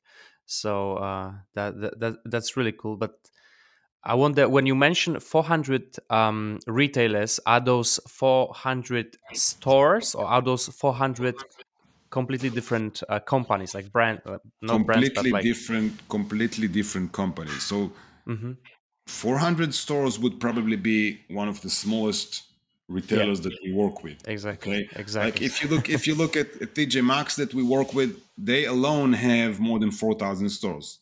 so 0.53 0.97
uh, 0.97 1.33
that, 1.55 1.81
that 1.81 2.01
that 2.01 2.15
that's 2.25 2.57
really 2.57 2.73
cool. 2.73 2.97
But 2.97 3.13
I 4.05 4.15
wonder 4.15 4.49
when 4.49 4.67
you 4.67 4.75
mention 4.75 5.19
400 5.21 5.97
um, 6.11 6.59
retailers, 6.67 7.41
are 7.47 7.61
those 7.61 8.01
400 8.09 9.17
stores 9.33 10.15
or 10.15 10.27
are 10.27 10.43
those 10.43 10.69
400 10.69 11.45
completely 12.11 12.51
different 12.51 13.03
uh, 13.09 13.21
companies, 13.21 13.75
like 13.75 13.91
brand, 13.93 14.21
uh, 14.27 14.39
not 14.61 14.75
completely 14.75 14.85
brands, 14.85 15.15
but 15.15 15.27
like... 15.31 15.43
different, 15.43 16.09
completely 16.09 16.69
different 16.69 17.13
companies. 17.13 17.63
So. 17.63 17.93
Mm-hmm 18.27 18.53
400 19.09 19.75
stores 19.75 20.19
would 20.19 20.39
probably 20.39 20.77
be 20.77 21.21
one 21.29 21.49
of 21.49 21.61
the 21.61 21.69
smallest 21.69 22.45
retailers 22.93 23.39
yeah. 23.41 23.51
that 23.51 23.59
we 23.65 23.73
work 23.73 24.03
with. 24.03 24.27
Exactly. 24.29 24.85
Okay? 24.85 25.01
Exactly. 25.01 25.31
Like 25.33 25.43
if 25.43 25.63
you 25.63 25.69
look 25.69 25.89
if 25.89 26.07
you 26.07 26.15
look 26.15 26.37
at, 26.37 26.49
at 26.63 26.75
TJ 26.75 27.05
Maxx 27.05 27.37
that 27.37 27.55
we 27.55 27.63
work 27.63 27.95
with, 27.95 28.21
they 28.37 28.65
alone 28.67 29.13
have 29.13 29.61
more 29.61 29.79
than 29.79 29.91
4,000 29.91 30.49
stores. 30.49 30.99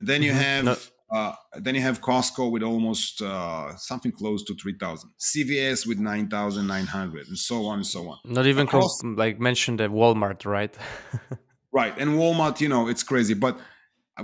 Then 0.00 0.22
you 0.22 0.32
mm-hmm. 0.32 0.40
have 0.40 0.64
no. 0.64 0.76
uh, 1.16 1.34
then 1.54 1.74
you 1.74 1.80
have 1.82 2.00
Costco 2.00 2.50
with 2.50 2.62
almost 2.62 3.22
uh, 3.22 3.76
something 3.76 4.12
close 4.12 4.42
to 4.44 4.54
3,000, 4.54 5.10
CVS 5.20 5.86
with 5.86 5.98
9,900, 5.98 7.28
and 7.28 7.38
so 7.38 7.66
on 7.66 7.78
and 7.78 7.86
so 7.86 8.08
on. 8.08 8.18
Not 8.24 8.46
even 8.46 8.66
Across, 8.66 9.04
like 9.04 9.38
mentioned 9.38 9.80
at 9.80 9.90
Walmart, 9.90 10.44
right? 10.44 10.76
right, 11.72 11.96
and 11.98 12.12
Walmart, 12.12 12.60
you 12.60 12.68
know, 12.68 12.88
it's 12.88 13.04
crazy, 13.04 13.34
but 13.34 13.56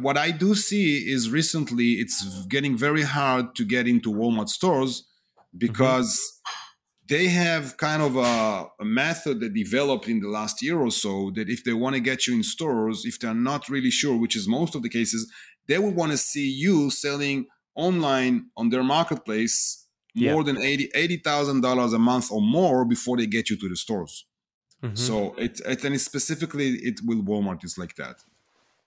what 0.00 0.18
I 0.18 0.30
do 0.30 0.54
see 0.54 1.10
is 1.10 1.30
recently 1.30 1.92
it's 1.92 2.44
getting 2.46 2.76
very 2.76 3.02
hard 3.02 3.54
to 3.56 3.64
get 3.64 3.88
into 3.88 4.12
Walmart 4.12 4.48
stores 4.48 5.06
because 5.56 6.18
mm-hmm. 6.18 6.67
They 7.08 7.28
have 7.28 7.76
kind 7.76 8.02
of 8.02 8.16
a, 8.16 8.66
a, 8.80 8.84
method 8.84 9.40
that 9.40 9.54
developed 9.54 10.08
in 10.08 10.20
the 10.20 10.28
last 10.28 10.62
year 10.62 10.78
or 10.78 10.90
so 10.90 11.30
that 11.34 11.48
if 11.48 11.64
they 11.64 11.72
want 11.72 11.94
to 11.94 12.00
get 12.00 12.26
you 12.26 12.34
in 12.34 12.42
stores, 12.42 13.04
if 13.04 13.18
they're 13.18 13.34
not 13.34 13.68
really 13.68 13.90
sure, 13.90 14.16
which 14.16 14.36
is 14.36 14.46
most 14.46 14.74
of 14.74 14.82
the 14.82 14.88
cases, 14.88 15.30
they 15.66 15.78
would 15.78 15.94
want 15.94 16.12
to 16.12 16.18
see 16.18 16.48
you 16.48 16.90
selling 16.90 17.46
online 17.74 18.46
on 18.56 18.68
their 18.68 18.82
marketplace 18.82 19.86
yeah. 20.14 20.32
more 20.32 20.44
than 20.44 20.58
eighty 20.60 21.16
thousand 21.16 21.60
dollars 21.62 21.92
a 21.92 21.98
month 21.98 22.30
or 22.30 22.42
more 22.42 22.84
before 22.84 23.16
they 23.16 23.26
get 23.26 23.48
you 23.50 23.56
to 23.56 23.68
the 23.68 23.76
stores. 23.76 24.26
Mm-hmm. 24.82 24.96
So 24.96 25.34
it, 25.36 25.60
it 25.66 25.84
and 25.84 26.00
specifically 26.00 26.70
it 26.88 27.00
will 27.04 27.22
Walmart 27.22 27.64
is 27.64 27.78
like 27.78 27.94
that. 27.96 28.16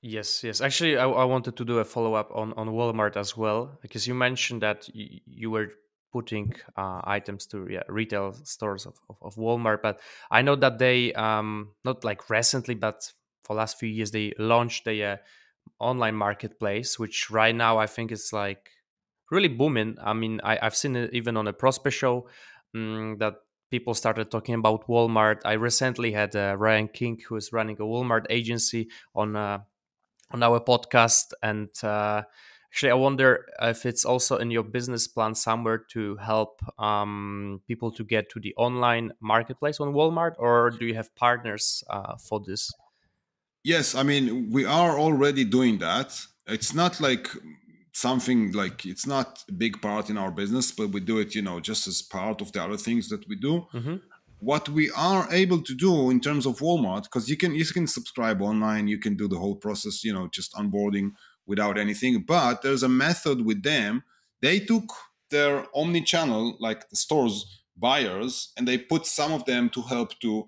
Yes, 0.01 0.43
yes. 0.43 0.62
Actually, 0.62 0.97
I, 0.97 1.07
I 1.07 1.25
wanted 1.25 1.55
to 1.57 1.65
do 1.65 1.77
a 1.77 1.86
follow 1.86 2.15
up 2.15 2.31
on, 2.34 2.53
on 2.53 2.69
Walmart 2.69 3.15
as 3.15 3.38
well 3.38 3.77
because 3.81 4.07
you 4.07 4.15
mentioned 4.15 4.62
that 4.63 4.89
you 4.93 5.51
were 5.51 5.73
putting 6.12 6.54
uh, 6.76 7.02
items 7.04 7.45
to 7.47 7.67
yeah, 7.69 7.84
retail 7.88 8.34
stores 8.43 8.86
of, 8.86 9.00
of, 9.10 9.17
of, 9.21 9.36
Walmart, 9.36 9.82
but 9.82 10.00
I 10.30 10.41
know 10.41 10.56
that 10.56 10.80
they 10.80 11.13
um, 11.13 11.71
not 11.84 12.04
like 12.04 12.30
recently, 12.30 12.76
but 12.76 13.12
for 13.43 13.56
last 13.56 13.80
few 13.80 13.89
years 13.89 14.12
they 14.12 14.34
launched 14.38 14.88
a 14.88 15.04
uh, 15.04 15.17
online 15.80 16.15
marketplace, 16.15 17.00
which 17.00 17.30
right 17.32 17.56
now 17.56 17.78
I 17.78 17.88
think 17.88 18.12
is 18.12 18.32
like 18.34 18.69
really 19.32 19.47
booming. 19.47 19.97
I 20.02 20.13
mean, 20.13 20.41
I, 20.43 20.60
I've 20.62 20.76
seen 20.76 20.95
it 20.95 21.13
even 21.13 21.38
on 21.38 21.47
a 21.47 21.54
Prosper 21.54 21.91
show 21.91 22.28
um, 22.76 23.17
that 23.19 23.36
people 23.71 23.93
started 23.93 24.30
talking 24.30 24.56
about 24.56 24.88
Walmart. 24.88 25.41
I 25.45 25.54
recently 25.54 26.12
had 26.12 26.36
uh, 26.36 26.56
Ryan 26.58 26.89
King, 26.89 27.19
who 27.28 27.38
is 27.38 27.54
running 27.54 27.78
a 27.80 27.84
Walmart 27.84 28.26
agency, 28.30 28.89
on 29.15 29.36
uh, 29.36 29.60
on 30.32 30.43
our 30.43 30.60
podcast. 30.60 31.34
And 31.41 31.69
uh, 31.84 32.24
actually, 32.71 32.91
I 32.91 32.95
wonder 32.95 33.45
if 33.62 33.86
it's 33.86 34.05
also 34.05 34.38
in 34.38 34.49
your 34.49 34.63
business 34.63 35.07
plan 35.07 35.36
somewhere 35.36 35.77
to 35.91 36.15
help 36.17 36.62
um, 36.79 37.62
people 37.67 37.91
to 37.91 38.03
get 38.03 38.29
to 38.29 38.39
the 38.39 38.53
online 38.55 39.12
marketplace 39.19 39.79
on 39.79 39.93
Walmart, 39.93 40.36
or 40.38 40.71
do 40.71 40.86
you 40.86 40.95
have 40.95 41.13
partners 41.15 41.84
uh, 41.89 42.15
for 42.15 42.39
this? 42.39 42.71
Yes, 43.63 43.93
I 43.93 44.03
mean, 44.03 44.49
we 44.51 44.65
are 44.65 44.97
already 44.97 45.43
doing 45.43 45.79
that. 45.79 46.19
It's 46.47 46.73
not 46.73 47.01
like 47.01 47.29
something 47.93 48.53
like 48.53 48.86
it's 48.86 49.05
not 49.05 49.43
a 49.49 49.51
big 49.51 49.81
part 49.81 50.10
in 50.10 50.17
our 50.17 50.31
business, 50.31 50.71
but 50.71 50.89
we 50.89 51.01
do 51.01 51.19
it, 51.19 51.36
you 51.36 51.41
know, 51.41 51.60
just 51.60 51.88
as 51.88 52.01
part 52.01 52.41
of 52.41 52.53
the 52.53 52.63
other 52.63 52.77
things 52.77 53.10
that 53.10 53.27
we 53.27 53.36
do. 53.36 53.67
Mm-hmm 53.73 53.95
what 54.41 54.67
we 54.69 54.89
are 54.97 55.31
able 55.31 55.62
to 55.62 55.75
do 55.75 56.10
in 56.10 56.19
terms 56.19 56.47
of 56.47 56.57
Walmart, 56.60 57.03
because 57.03 57.29
you 57.29 57.38
can 57.38 57.53
you 57.53 57.63
can 57.63 57.86
subscribe 57.86 58.41
online, 58.41 58.88
you 58.88 58.97
can 58.97 59.15
do 59.15 59.27
the 59.27 59.38
whole 59.38 59.55
process, 59.55 60.03
you 60.03 60.12
know, 60.12 60.27
just 60.27 60.53
onboarding 60.53 61.12
without 61.51 61.77
anything. 61.77 62.23
But 62.35 62.61
there's 62.61 62.83
a 62.83 62.95
method 63.05 63.37
with 63.45 63.61
them. 63.61 64.03
They 64.41 64.57
took 64.59 64.87
their 65.29 65.53
omni-channel, 65.81 66.57
like 66.59 66.81
the 66.89 66.95
stores 66.95 67.37
buyers, 67.75 68.33
and 68.55 68.67
they 68.67 68.77
put 68.77 69.05
some 69.05 69.31
of 69.37 69.45
them 69.45 69.69
to 69.75 69.81
help 69.81 70.09
to 70.19 70.45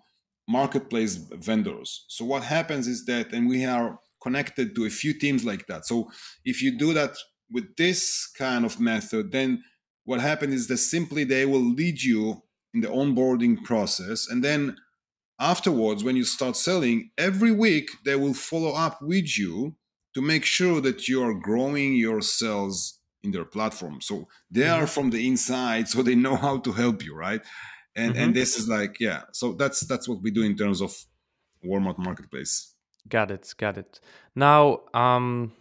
marketplace 0.47 1.15
vendors. 1.49 1.89
So 2.07 2.25
what 2.25 2.43
happens 2.43 2.87
is 2.87 3.05
that, 3.05 3.33
and 3.33 3.47
we 3.47 3.65
are 3.65 3.99
connected 4.21 4.75
to 4.75 4.85
a 4.85 4.89
few 5.01 5.13
teams 5.23 5.43
like 5.43 5.67
that. 5.67 5.85
So 5.85 6.09
if 6.51 6.61
you 6.63 6.77
do 6.85 6.93
that 6.93 7.13
with 7.51 7.75
this 7.75 8.27
kind 8.37 8.65
of 8.65 8.79
method, 8.79 9.31
then 9.31 9.63
what 10.05 10.21
happens 10.21 10.53
is 10.53 10.67
that 10.67 10.77
simply 10.77 11.23
they 11.25 11.45
will 11.45 11.67
lead 11.81 12.01
you 12.01 12.41
in 12.73 12.81
the 12.81 12.87
onboarding 12.87 13.63
process. 13.63 14.27
And 14.29 14.43
then 14.43 14.75
afterwards, 15.39 16.03
when 16.03 16.15
you 16.15 16.25
start 16.25 16.55
selling, 16.55 17.11
every 17.17 17.51
week 17.51 17.87
they 18.05 18.15
will 18.15 18.33
follow 18.33 18.73
up 18.85 19.01
with 19.01 19.37
you 19.37 19.75
to 20.13 20.21
make 20.21 20.45
sure 20.45 20.81
that 20.81 21.07
you 21.07 21.23
are 21.23 21.33
growing 21.33 21.95
your 21.95 22.21
sales 22.21 22.99
in 23.23 23.31
their 23.31 23.45
platform. 23.45 24.01
So 24.01 24.27
they 24.51 24.61
mm-hmm. 24.61 24.83
are 24.83 24.87
from 24.87 25.09
the 25.09 25.27
inside, 25.27 25.87
so 25.87 26.03
they 26.03 26.15
know 26.15 26.35
how 26.35 26.59
to 26.59 26.71
help 26.71 27.03
you, 27.03 27.15
right? 27.15 27.41
And 27.95 28.13
mm-hmm. 28.13 28.23
and 28.23 28.35
this 28.35 28.57
is 28.57 28.67
like, 28.67 28.99
yeah. 28.99 29.23
So 29.31 29.53
that's 29.53 29.81
that's 29.81 30.07
what 30.07 30.21
we 30.21 30.31
do 30.31 30.43
in 30.43 30.55
terms 30.55 30.81
of 30.81 30.95
Walmart 31.65 31.97
marketplace. 31.97 32.73
Got 33.07 33.31
it. 33.31 33.53
Got 33.57 33.77
it. 33.77 33.99
Now, 34.35 34.81
um, 34.93 35.51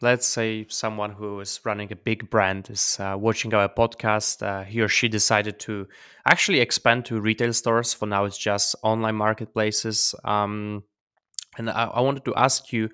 let's 0.00 0.26
say 0.26 0.66
someone 0.68 1.12
who 1.12 1.40
is 1.40 1.60
running 1.64 1.90
a 1.92 1.96
big 1.96 2.28
brand 2.28 2.68
is 2.70 2.98
uh, 3.00 3.16
watching 3.18 3.54
our 3.54 3.68
podcast. 3.68 4.42
Uh, 4.42 4.64
he 4.64 4.80
or 4.80 4.88
she 4.88 5.08
decided 5.08 5.58
to 5.60 5.88
actually 6.26 6.60
expand 6.60 7.04
to 7.06 7.20
retail 7.20 7.52
stores. 7.52 7.94
For 7.94 8.06
now, 8.06 8.24
it's 8.24 8.38
just 8.38 8.74
online 8.82 9.14
marketplaces. 9.14 10.14
Um, 10.24 10.84
and 11.56 11.70
I, 11.70 11.84
I 11.84 12.00
wanted 12.00 12.24
to 12.26 12.34
ask 12.34 12.72
you 12.72 12.90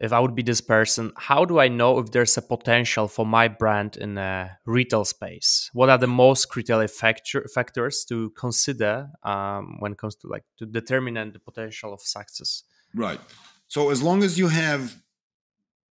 if 0.00 0.12
I 0.12 0.18
would 0.18 0.34
be 0.34 0.42
this 0.42 0.62
person, 0.62 1.12
how 1.16 1.44
do 1.44 1.60
I 1.60 1.68
know 1.68 1.98
if 1.98 2.10
there's 2.10 2.36
a 2.38 2.42
potential 2.42 3.06
for 3.06 3.26
my 3.26 3.48
brand 3.48 3.98
in 3.98 4.16
a 4.16 4.58
retail 4.64 5.04
space? 5.04 5.70
What 5.74 5.90
are 5.90 5.98
the 5.98 6.06
most 6.06 6.46
critical 6.46 6.86
factor, 6.88 7.46
factors 7.54 8.04
to 8.06 8.30
consider 8.30 9.10
um, 9.22 9.76
when 9.80 9.92
it 9.92 9.98
comes 9.98 10.16
to 10.16 10.28
like 10.28 10.44
to 10.58 10.64
determine 10.64 11.32
the 11.32 11.38
potential 11.38 11.92
of 11.92 12.00
success? 12.00 12.62
Right. 12.94 13.20
So 13.68 13.90
as 13.90 14.02
long 14.02 14.22
as 14.22 14.38
you 14.38 14.48
have 14.48 14.96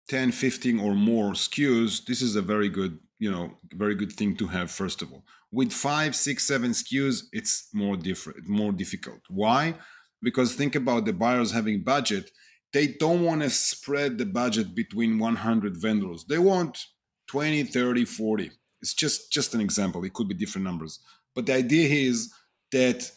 10, 0.08 0.32
15 0.32 0.80
or 0.80 0.96
more 0.96 1.34
SKUs, 1.34 2.06
this 2.06 2.22
is 2.22 2.38
a 2.38 2.42
very 2.42 2.70
good, 2.70 3.00
you 3.20 3.30
know, 3.30 3.58
very 3.74 3.94
good 3.94 4.14
thing 4.14 4.38
to 4.38 4.48
have, 4.48 4.72
first 4.72 5.02
of 5.02 5.12
all. 5.12 5.26
With 5.52 5.74
five, 5.74 6.16
six, 6.16 6.46
seven 6.46 6.72
SKUs, 6.72 7.24
it's 7.34 7.68
more 7.74 7.98
different, 7.98 8.48
more 8.48 8.72
difficult. 8.72 9.20
Why? 9.28 9.76
Because 10.22 10.56
think 10.56 10.76
about 10.76 11.04
the 11.06 11.14
buyers 11.14 11.52
having 11.52 11.84
budget. 11.84 12.32
They 12.74 12.88
don't 12.88 13.24
want 13.24 13.42
to 13.42 13.50
spread 13.50 14.18
the 14.18 14.26
budget 14.26 14.76
between 14.76 15.20
100 15.20 15.78
vendors. 15.78 16.26
They 16.26 16.38
want 16.38 16.86
20, 17.28 17.64
30, 17.64 18.06
40. 18.06 18.52
It's 18.82 18.94
just 18.94 19.32
just 19.32 19.54
an 19.54 19.62
example. 19.62 20.04
It 20.04 20.14
could 20.14 20.28
be 20.28 20.36
different 20.36 20.66
numbers. 20.66 21.00
But 21.34 21.46
the 21.46 21.56
idea 21.56 21.88
is 21.90 22.34
that 22.72 23.12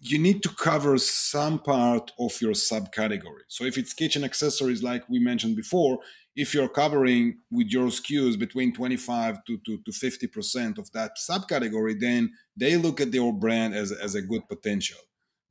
you 0.00 0.18
need 0.18 0.42
to 0.42 0.48
cover 0.48 0.96
some 0.98 1.58
part 1.58 2.12
of 2.18 2.40
your 2.40 2.52
subcategory. 2.52 3.44
So 3.48 3.64
if 3.64 3.76
it's 3.76 3.92
kitchen 3.92 4.24
accessories, 4.24 4.82
like 4.82 5.08
we 5.08 5.18
mentioned 5.18 5.56
before, 5.56 5.98
if 6.36 6.54
you're 6.54 6.68
covering 6.68 7.38
with 7.50 7.68
your 7.68 7.88
SKUs 7.88 8.38
between 8.38 8.72
25 8.72 9.44
to, 9.44 9.58
to, 9.66 9.78
to 9.78 9.90
50% 9.90 10.78
of 10.78 10.90
that 10.92 11.12
subcategory, 11.16 11.98
then 11.98 12.32
they 12.56 12.76
look 12.76 13.00
at 13.00 13.12
your 13.12 13.32
brand 13.32 13.74
as, 13.74 13.92
as 13.92 14.14
a 14.14 14.22
good 14.22 14.48
potential. 14.48 14.98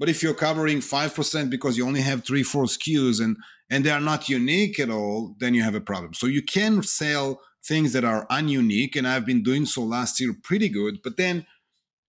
But 0.01 0.09
if 0.09 0.23
you're 0.23 0.33
covering 0.33 0.79
5% 0.79 1.51
because 1.51 1.77
you 1.77 1.85
only 1.85 2.01
have 2.01 2.25
three, 2.25 2.41
four 2.41 2.63
SKUs 2.63 3.23
and, 3.23 3.37
and 3.69 3.85
they 3.85 3.91
are 3.91 4.01
not 4.01 4.29
unique 4.29 4.79
at 4.79 4.89
all, 4.89 5.35
then 5.37 5.53
you 5.53 5.61
have 5.61 5.75
a 5.75 5.79
problem. 5.79 6.15
So 6.15 6.25
you 6.25 6.41
can 6.41 6.81
sell 6.81 7.39
things 7.63 7.93
that 7.93 8.03
are 8.03 8.25
ununique. 8.25 8.95
And 8.95 9.07
I've 9.07 9.27
been 9.27 9.43
doing 9.43 9.67
so 9.67 9.83
last 9.83 10.19
year 10.19 10.33
pretty 10.41 10.69
good, 10.69 11.03
but 11.03 11.17
then 11.17 11.45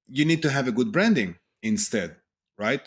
you 0.07 0.25
need 0.25 0.41
to 0.41 0.49
have 0.49 0.67
a 0.67 0.73
good 0.73 0.91
branding 0.91 1.37
instead, 1.63 2.17
right? 2.59 2.81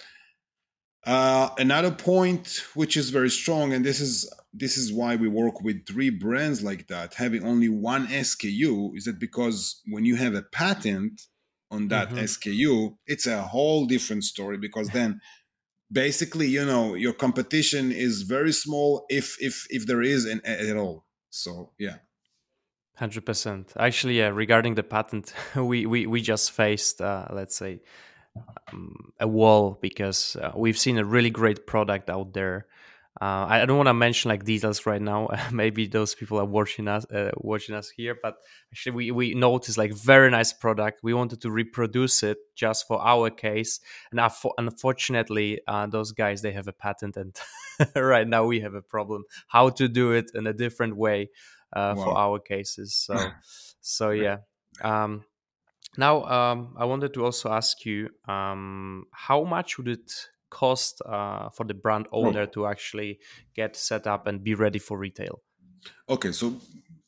Uh, 1.06 1.50
another 1.60 1.92
point 1.92 2.64
which 2.74 2.98
is 2.98 3.12
very 3.12 3.30
strong, 3.30 3.74
and 3.74 3.86
this 3.86 4.00
is 4.00 4.28
this 4.56 4.76
is 4.76 4.92
why 4.92 5.16
we 5.16 5.28
work 5.28 5.62
with 5.62 5.86
three 5.86 6.10
brands 6.10 6.64
like 6.64 6.88
that, 6.88 7.14
having 7.14 7.46
only 7.46 7.70
one 7.70 8.08
SKU, 8.08 8.98
is 8.98 9.06
that 9.06 9.20
because 9.20 9.82
when 9.88 10.04
you 10.04 10.16
have 10.16 10.34
a 10.34 10.42
patent 10.42 11.28
on 11.72 11.88
that 11.90 12.10
mm-hmm. 12.10 12.20
SKU, 12.20 12.98
it's 13.08 13.28
a 13.28 13.42
whole 13.42 13.86
different 13.86 14.24
story 14.24 14.58
because 14.58 14.90
then 14.90 15.20
basically 15.92 16.48
you 16.48 16.66
know 16.66 16.96
your 16.96 17.14
competition 17.14 17.92
is 17.92 18.24
very 18.24 18.52
small 18.52 19.06
if 19.10 19.38
if 19.40 19.66
if 19.70 19.86
there 19.86 20.02
is 20.02 20.26
an, 20.26 20.42
at 20.46 20.78
all. 20.78 21.06
So 21.30 21.72
yeah. 21.78 21.98
Hundred 22.96 23.26
percent. 23.26 23.74
Actually, 23.78 24.20
yeah. 24.20 24.30
Regarding 24.30 24.76
the 24.76 24.84
patent, 24.84 25.34
we 25.56 25.86
we 25.86 26.08
we 26.08 26.22
just 26.22 26.52
faced, 26.52 27.02
uh, 27.02 27.28
let's 27.30 27.56
say, 27.56 27.82
um, 28.72 29.12
a 29.20 29.28
wall 29.28 29.78
because 29.82 30.38
uh, 30.38 30.52
we've 30.56 30.78
seen 30.78 30.98
a 30.98 31.04
really 31.04 31.30
great 31.30 31.68
product 31.68 32.10
out 32.10 32.34
there. 32.34 32.68
Uh, 33.22 33.46
I 33.48 33.66
don't 33.66 33.78
want 33.78 33.88
to 33.88 33.94
mention 33.94 34.30
like 34.30 34.44
details 34.44 34.86
right 34.86 35.02
now. 35.02 35.30
Maybe 35.52 35.88
those 35.88 36.14
people 36.14 36.38
are 36.38 36.46
watching 36.46 36.90
us 36.90 37.06
uh, 37.06 37.32
watching 37.38 37.74
us 37.74 37.90
here, 37.90 38.18
but 38.22 38.36
actually 38.74 38.92
we 38.92 39.12
we 39.12 39.34
noticed 39.34 39.78
like 39.78 39.94
very 39.94 40.30
nice 40.30 40.52
product. 40.52 41.00
We 41.02 41.14
wanted 41.14 41.42
to 41.42 41.52
reproduce 41.52 42.24
it 42.24 42.38
just 42.56 42.88
for 42.88 43.02
our 43.02 43.30
case, 43.30 43.80
and 44.12 44.20
unfortunately, 44.58 45.62
uh, 45.66 45.88
those 45.88 46.12
guys 46.12 46.42
they 46.42 46.52
have 46.52 46.68
a 46.68 46.74
patent, 46.74 47.16
and 47.16 47.34
right 47.96 48.28
now 48.28 48.46
we 48.46 48.60
have 48.60 48.74
a 48.74 48.82
problem 48.82 49.24
how 49.48 49.70
to 49.70 49.88
do 49.88 50.12
it 50.12 50.32
in 50.34 50.46
a 50.46 50.54
different 50.54 50.98
way 50.98 51.30
uh, 51.72 51.94
wow. 51.96 52.04
for 52.04 52.18
our 52.18 52.40
cases. 52.40 52.96
So, 52.96 53.16
so 53.82 54.10
yeah. 54.12 54.40
Um, 54.82 55.24
now, 55.98 56.26
um, 56.26 56.76
I 56.78 56.86
wanted 56.86 57.14
to 57.14 57.24
also 57.24 57.50
ask 57.50 57.86
you, 57.86 58.10
um, 58.28 59.06
how 59.12 59.44
much 59.44 59.78
would 59.78 59.88
it 59.88 60.12
cost 60.50 61.02
uh, 61.06 61.50
for 61.50 61.66
the 61.66 61.74
brand 61.74 62.08
owner 62.12 62.46
to 62.48 62.66
actually 62.68 63.20
get 63.56 63.76
set 63.76 64.08
up 64.08 64.28
and 64.28 64.44
be 64.44 64.56
ready 64.56 64.80
for 64.80 64.98
retail? 64.98 65.42
Okay, 66.10 66.32
so 66.32 66.60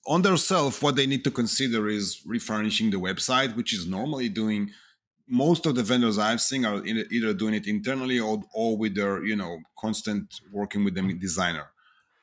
on 0.06 0.21
their 0.21 0.38
self, 0.38 0.82
what 0.82 0.95
they 0.95 1.06
need 1.06 1.23
to 1.23 1.32
consider 1.32 1.88
is 1.88 2.21
refurnishing 2.26 2.89
the 2.91 2.97
website, 2.97 3.56
which 3.56 3.73
is 3.73 3.88
normally 3.88 4.30
doing. 4.30 4.71
Most 5.28 5.65
of 5.65 5.76
the 5.76 5.84
vendors 5.84 6.17
I've 6.17 6.39
seen 6.39 6.65
are 6.65 6.84
either 6.86 7.34
doing 7.34 7.54
it 7.54 7.67
internally 7.67 8.19
or, 8.19 8.41
or 8.54 8.78
with 8.78 8.95
their, 8.95 9.23
you 9.26 9.36
know, 9.36 9.60
constant 9.78 10.39
working 10.52 10.86
with 10.86 10.95
the 10.95 11.13
designer. 11.13 11.67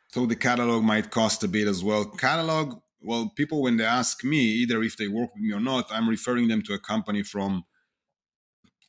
So 0.09 0.25
the 0.25 0.37
catalog 0.37 0.83
might 0.83 1.11
cost 1.11 1.45
a 1.45 1.49
bit 1.49 1.69
as 1.69 1.85
well. 1.85 2.05
Catalog, 2.07 2.81
well, 3.03 3.31
people 3.37 3.63
when 3.63 3.77
they 3.77 3.85
ask 3.85 4.25
me, 4.25 4.39
either 4.39 4.83
if 4.83 4.97
they 4.97 5.09
work 5.09 5.35
with 5.35 5.43
me 5.43 5.53
or 5.53 5.61
not, 5.61 5.87
I'm 5.91 6.09
referring 6.09 6.49
them 6.49 6.63
to 6.63 6.73
a 6.73 6.79
company 6.79 7.23
from 7.23 7.65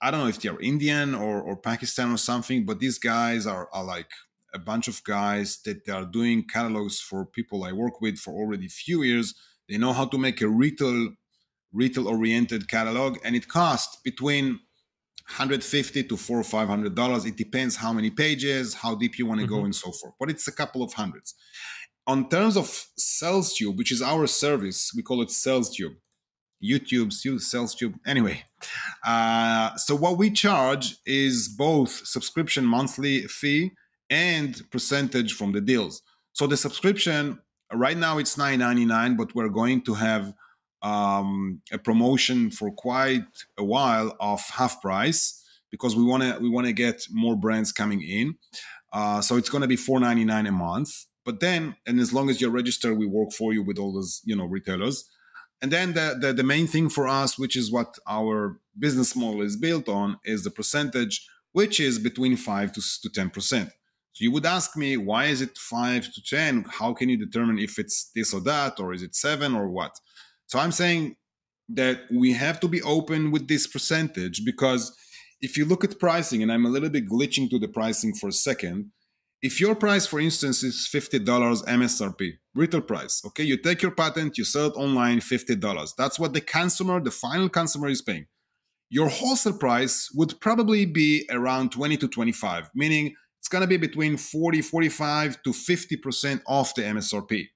I 0.06 0.12
don't 0.12 0.20
know 0.20 0.28
if 0.28 0.40
they're 0.40 0.60
Indian 0.60 1.16
or, 1.16 1.42
or 1.42 1.58
Pakistan 1.58 2.12
or 2.12 2.18
something, 2.18 2.64
but 2.64 2.80
these 2.80 3.00
guys 3.00 3.48
are, 3.48 3.68
are 3.74 3.84
like 3.84 4.12
a 4.54 4.60
bunch 4.60 4.88
of 4.88 5.04
guys 5.04 5.58
that 5.66 5.84
they 5.84 5.92
are 5.92 6.06
doing 6.06 6.46
catalogs 6.48 7.00
for 7.00 7.26
people 7.26 7.64
I 7.64 7.72
work 7.72 8.02
with 8.02 8.20
for 8.20 8.32
already 8.32 8.68
few 8.68 9.02
years. 9.02 9.34
They 9.68 9.80
know 9.80 9.94
how 9.94 10.06
to 10.06 10.20
make 10.20 10.42
a 10.42 10.48
retail 10.48 11.10
retail 11.74 12.08
oriented 12.08 12.70
catalog 12.70 13.18
and 13.26 13.36
it 13.36 13.48
costs 13.48 13.98
between 14.04 14.46
150 15.28 16.04
to 16.04 16.18
four 16.18 16.40
or 16.40 16.44
five 16.44 16.68
hundred 16.68 16.94
dollars. 16.94 17.26
It 17.26 17.36
depends 17.36 17.76
how 17.76 17.92
many 17.92 18.12
pages, 18.12 18.76
how 18.76 18.94
deep 18.94 19.18
you 19.18 19.26
want 19.26 19.40
to 19.42 19.48
mm-hmm. 19.48 19.56
go, 19.56 19.66
and 19.66 19.74
so 19.74 19.92
forth. 19.92 20.14
But 20.20 20.30
it's 20.30 20.48
a 20.48 20.52
couple 20.52 20.84
of 20.84 20.94
hundreds. 20.94 21.34
On 22.06 22.30
terms 22.30 22.58
of 22.58 22.68
SalesTube, 23.00 23.76
which 23.76 23.92
is 23.92 24.04
our 24.04 24.28
service, 24.28 24.92
we 24.96 25.02
call 25.02 25.24
it 25.24 25.30
SalesTube. 25.30 25.96
YouTube, 26.64 27.12
SalesTube. 27.12 27.96
Anyway, 28.06 28.44
uh, 29.06 29.76
so 29.76 29.96
what 29.96 30.18
we 30.18 30.32
charge 30.32 30.98
is 31.06 31.48
both 31.48 31.90
subscription 32.08 32.66
monthly 32.66 33.22
fee 33.28 33.72
and 34.10 34.62
percentage 34.72 35.34
from 35.34 35.52
the 35.52 35.62
deals. 35.62 36.02
So 36.34 36.48
the 36.48 36.58
subscription 36.58 37.40
right 37.74 37.98
now 37.98 38.18
it's 38.18 38.36
9.99, 38.36 39.18
but 39.18 39.36
we're 39.36 39.50
going 39.50 39.82
to 39.84 39.94
have 39.96 40.34
um, 40.82 41.62
a 41.72 41.78
promotion 41.78 42.52
for 42.52 42.72
quite 42.72 43.26
a 43.58 43.64
while 43.64 44.16
of 44.20 44.42
half 44.50 44.82
price 44.82 45.44
because 45.72 45.96
we 45.96 46.04
want 46.04 46.24
to 46.24 46.38
we 46.40 46.50
want 46.50 46.68
to 46.68 46.74
get 46.74 47.08
more 47.12 47.36
brands 47.36 47.72
coming 47.72 48.02
in. 48.02 48.36
Uh, 48.94 49.20
so 49.22 49.36
it's 49.36 49.50
going 49.50 49.62
to 49.62 49.68
be 49.68 49.76
4.99 49.76 50.48
a 50.48 50.52
month. 50.52 51.06
But 51.26 51.40
then, 51.40 51.76
and 51.88 52.00
as 52.00 52.14
long 52.14 52.30
as 52.30 52.40
you're 52.40 52.52
registered, 52.52 52.98
we 52.98 53.08
work 53.08 53.32
for 53.34 53.52
you 53.52 53.64
with 53.64 53.80
all 53.80 53.92
those 53.92 54.22
you 54.26 54.36
know 54.36 54.46
retailers. 54.46 55.10
And 55.62 55.72
then 55.72 55.94
the, 55.94 56.18
the, 56.20 56.34
the 56.34 56.44
main 56.44 56.68
thing 56.68 56.90
for 56.90 57.08
us, 57.08 57.40
which 57.40 57.56
is 57.56 57.72
what 57.72 57.98
our 58.08 58.60
business 58.78 59.16
model 59.16 59.42
is 59.42 59.56
built 59.56 59.88
on, 59.88 60.20
is 60.24 60.44
the 60.44 60.52
percentage, 60.52 61.28
which 61.54 61.80
is 61.80 61.98
between 61.98 62.36
five 62.36 62.72
to, 62.74 62.82
to 63.02 63.10
ten 63.10 63.30
percent. 63.30 63.70
So 64.14 64.24
you 64.24 64.32
would 64.32 64.46
ask 64.46 64.78
me, 64.78 64.96
why 64.98 65.26
is 65.26 65.42
it 65.42 65.58
five 65.58 66.12
to 66.14 66.24
ten? 66.24 66.66
How 66.70 66.94
can 66.94 67.10
you 67.10 67.18
determine 67.18 67.60
if 67.60 67.80
it's 67.80 68.12
this 68.16 68.34
or 68.34 68.42
that, 68.42 68.80
or 68.80 68.94
is 68.94 69.02
it 69.02 69.16
seven 69.16 69.56
or 69.56 69.68
what? 69.68 70.00
So 70.48 70.60
I'm 70.60 70.72
saying 70.72 71.16
that 71.70 72.02
we 72.12 72.34
have 72.34 72.60
to 72.60 72.68
be 72.68 72.82
open 72.84 73.32
with 73.32 73.48
this 73.48 73.66
percentage 73.66 74.46
because 74.46 74.96
if 75.42 75.58
you 75.58 75.66
look 75.66 75.84
at 75.84 76.00
pricing, 76.00 76.44
and 76.44 76.52
I'm 76.52 76.66
a 76.66 76.70
little 76.70 76.90
bit 76.90 77.10
glitching 77.10 77.50
to 77.50 77.60
the 77.60 77.68
pricing 77.68 78.14
for 78.14 78.30
a 78.30 78.34
second, 78.34 78.92
if 79.42 79.60
your 79.62 79.76
price, 79.76 80.08
for 80.08 80.20
instance, 80.20 80.64
is 80.64 80.90
$50 80.92 81.24
MSRP, 81.66 82.34
retail 82.56 82.82
price, 82.82 83.22
okay, 83.26 83.44
you 83.44 83.58
take 83.58 83.82
your 83.82 83.92
patent, 83.92 84.38
you 84.38 84.44
sell 84.44 84.68
it 84.68 84.76
online, 84.76 85.20
$50. 85.20 85.96
That's 85.98 86.20
what 86.20 86.34
the 86.34 86.42
consumer, 86.42 87.00
the 87.00 87.12
final 87.12 87.50
consumer 87.50 87.90
is 87.90 88.02
paying. 88.02 88.26
Your 88.90 89.10
wholesale 89.10 89.58
price 89.58 90.10
would 90.16 90.40
probably 90.40 90.86
be 90.86 91.26
around 91.30 91.72
20 91.72 91.98
to 91.98 92.08
25, 92.08 92.72
meaning 92.74 93.14
it's 93.40 93.48
going 93.48 93.62
to 93.62 93.68
be 93.68 93.78
between 93.78 94.18
40, 94.18 94.62
45 94.62 95.44
to 95.44 95.52
50% 95.52 96.42
off 96.48 96.74
the 96.74 96.82
MSRP. 96.82 97.50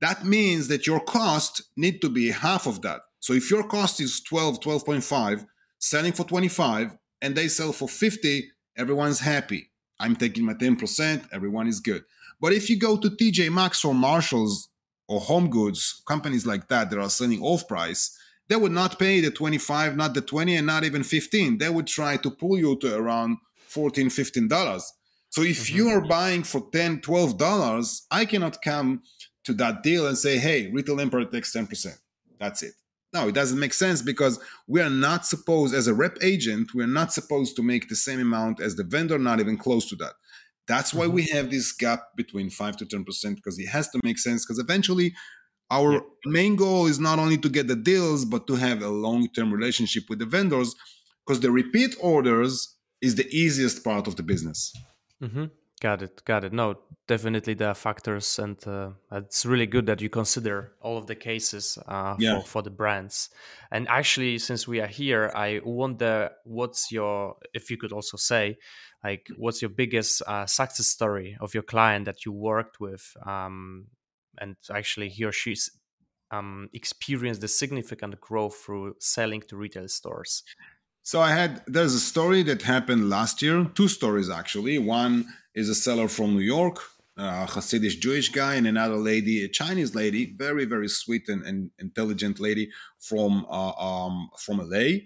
That 0.00 0.24
means 0.24 0.68
that 0.68 0.86
your 0.86 1.00
cost 1.00 1.62
need 1.76 2.00
to 2.02 2.08
be 2.08 2.30
half 2.30 2.68
of 2.68 2.82
that. 2.82 3.00
So 3.18 3.32
if 3.32 3.50
your 3.50 3.66
cost 3.66 4.00
is 4.00 4.20
12, 4.20 4.60
12.5, 4.60 5.46
selling 5.80 6.12
for 6.12 6.24
25 6.24 6.96
and 7.20 7.34
they 7.34 7.48
sell 7.48 7.72
for 7.72 7.88
50, 7.88 8.48
everyone's 8.76 9.18
happy. 9.18 9.71
I'm 10.02 10.16
taking 10.16 10.44
my 10.44 10.54
10%, 10.54 11.28
everyone 11.32 11.68
is 11.68 11.78
good. 11.78 12.04
But 12.40 12.52
if 12.52 12.68
you 12.68 12.76
go 12.76 12.96
to 12.96 13.08
TJ 13.08 13.52
Maxx 13.52 13.84
or 13.84 13.94
Marshalls 13.94 14.68
or 15.06 15.20
Home 15.20 15.48
Goods, 15.48 16.02
companies 16.08 16.44
like 16.44 16.66
that 16.68 16.90
that 16.90 16.98
are 16.98 17.08
selling 17.08 17.40
off 17.40 17.68
price, 17.68 18.18
they 18.48 18.56
would 18.56 18.72
not 18.72 18.98
pay 18.98 19.20
the 19.20 19.30
25, 19.30 19.96
not 19.96 20.12
the 20.12 20.20
20, 20.20 20.56
and 20.56 20.66
not 20.66 20.82
even 20.82 21.04
15. 21.04 21.58
They 21.58 21.70
would 21.70 21.86
try 21.86 22.16
to 22.16 22.30
pull 22.30 22.58
you 22.58 22.76
to 22.80 22.96
around 22.96 23.38
14, 23.68 24.10
15 24.10 24.48
dollars. 24.48 24.92
So 25.30 25.42
if 25.42 25.68
mm-hmm. 25.68 25.76
you 25.76 25.88
are 25.88 26.00
buying 26.02 26.42
for 26.42 26.68
10 26.72 27.00
12 27.00 27.38
dollars, 27.38 28.04
I 28.10 28.24
cannot 28.24 28.60
come 28.60 29.02
to 29.44 29.54
that 29.54 29.84
deal 29.84 30.08
and 30.08 30.18
say, 30.18 30.38
"Hey, 30.38 30.68
retail 30.72 31.00
empire 31.00 31.24
takes 31.24 31.54
10%." 31.54 31.96
That's 32.40 32.62
it. 32.64 32.74
No, 33.12 33.28
it 33.28 33.34
doesn't 33.34 33.58
make 33.58 33.74
sense 33.74 34.00
because 34.00 34.40
we 34.66 34.80
are 34.80 34.90
not 34.90 35.26
supposed, 35.26 35.74
as 35.74 35.86
a 35.86 35.94
rep 35.94 36.16
agent, 36.22 36.72
we 36.74 36.82
are 36.82 36.88
not 36.88 37.12
supposed 37.12 37.56
to 37.56 37.62
make 37.62 37.88
the 37.88 37.96
same 37.96 38.20
amount 38.20 38.60
as 38.60 38.76
the 38.76 38.84
vendor, 38.84 39.18
not 39.18 39.38
even 39.38 39.58
close 39.58 39.86
to 39.90 39.96
that. 39.96 40.14
That's 40.66 40.94
why 40.94 41.04
mm-hmm. 41.04 41.14
we 41.14 41.22
have 41.26 41.50
this 41.50 41.72
gap 41.72 42.00
between 42.16 42.48
5 42.48 42.76
to 42.78 42.86
10% 42.86 43.34
because 43.34 43.58
it 43.58 43.68
has 43.68 43.88
to 43.90 44.00
make 44.02 44.18
sense 44.18 44.46
because 44.46 44.58
eventually 44.58 45.12
our 45.70 45.92
yeah. 45.92 46.00
main 46.26 46.56
goal 46.56 46.86
is 46.86 46.98
not 47.00 47.18
only 47.18 47.36
to 47.38 47.48
get 47.48 47.66
the 47.66 47.76
deals, 47.76 48.24
but 48.24 48.46
to 48.46 48.56
have 48.56 48.82
a 48.82 48.88
long 48.88 49.28
term 49.28 49.52
relationship 49.52 50.04
with 50.08 50.18
the 50.18 50.26
vendors 50.26 50.74
because 51.26 51.40
the 51.40 51.50
repeat 51.50 51.94
orders 52.00 52.76
is 53.00 53.16
the 53.16 53.28
easiest 53.28 53.82
part 53.82 54.06
of 54.06 54.16
the 54.16 54.22
business. 54.22 54.72
Mm-hmm. 55.22 55.46
Got 55.82 56.02
it. 56.02 56.22
Got 56.24 56.44
it. 56.44 56.52
No, 56.52 56.76
definitely 57.08 57.54
there 57.54 57.70
are 57.70 57.74
factors, 57.74 58.38
and 58.38 58.56
uh, 58.68 58.90
it's 59.10 59.44
really 59.44 59.66
good 59.66 59.86
that 59.86 60.00
you 60.00 60.08
consider 60.08 60.74
all 60.80 60.96
of 60.96 61.08
the 61.08 61.16
cases 61.16 61.76
uh, 61.88 62.14
yeah. 62.20 62.38
for, 62.38 62.46
for 62.46 62.62
the 62.62 62.70
brands. 62.70 63.30
And 63.72 63.88
actually, 63.88 64.38
since 64.38 64.68
we 64.68 64.80
are 64.80 64.86
here, 64.86 65.32
I 65.34 65.60
wonder 65.64 66.30
what's 66.44 66.92
your, 66.92 67.34
if 67.52 67.68
you 67.68 67.78
could 67.78 67.90
also 67.92 68.16
say, 68.16 68.58
like, 69.02 69.26
what's 69.36 69.60
your 69.60 69.70
biggest 69.70 70.22
uh, 70.24 70.46
success 70.46 70.86
story 70.86 71.36
of 71.40 71.52
your 71.52 71.64
client 71.64 72.04
that 72.04 72.24
you 72.24 72.30
worked 72.30 72.78
with, 72.78 73.16
um, 73.26 73.88
and 74.40 74.54
actually 74.70 75.08
he 75.08 75.24
or 75.24 75.32
she's 75.32 75.68
um, 76.30 76.68
experienced 76.72 77.40
the 77.40 77.48
significant 77.48 78.20
growth 78.20 78.54
through 78.54 78.94
selling 79.00 79.42
to 79.48 79.56
retail 79.56 79.88
stores. 79.88 80.44
So 81.02 81.20
I 81.20 81.32
had 81.32 81.64
there's 81.66 81.94
a 81.94 82.00
story 82.00 82.44
that 82.44 82.62
happened 82.62 83.10
last 83.10 83.42
year, 83.42 83.68
two 83.74 83.88
stories 83.88 84.30
actually. 84.30 84.78
One 84.78 85.26
is 85.54 85.68
a 85.68 85.74
seller 85.74 86.08
from 86.08 86.34
New 86.34 86.42
York, 86.42 86.78
a 87.16 87.46
Hasidic 87.46 88.00
Jewish 88.00 88.30
guy, 88.30 88.54
and 88.54 88.66
another 88.66 88.96
lady, 88.96 89.44
a 89.44 89.48
Chinese 89.48 89.94
lady, 89.94 90.34
very 90.36 90.64
very 90.64 90.88
sweet 90.88 91.28
and, 91.28 91.42
and 91.44 91.70
intelligent 91.78 92.40
lady 92.40 92.70
from 92.98 93.46
uh, 93.50 93.72
um, 93.72 94.30
from 94.38 94.58
LA. 94.58 95.04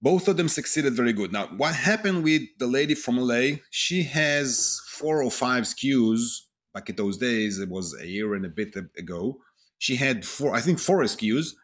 Both 0.00 0.26
of 0.26 0.36
them 0.36 0.48
succeeded 0.48 0.94
very 0.94 1.12
good. 1.12 1.32
Now, 1.32 1.46
what 1.56 1.74
happened 1.74 2.24
with 2.24 2.42
the 2.58 2.66
lady 2.66 2.94
from 2.94 3.18
LA? 3.18 3.58
She 3.70 4.02
has 4.04 4.80
four 4.88 5.22
or 5.22 5.30
five 5.30 5.64
SKUs. 5.64 6.40
Back 6.74 6.88
in 6.88 6.96
those 6.96 7.18
days, 7.18 7.58
it 7.58 7.68
was 7.68 7.94
a 8.00 8.06
year 8.06 8.34
and 8.34 8.46
a 8.46 8.48
bit 8.48 8.74
ago. 8.96 9.38
She 9.78 9.96
had 9.96 10.24
four, 10.24 10.54
I 10.54 10.60
think, 10.60 10.78
four 10.78 11.02
SKUs 11.02 11.54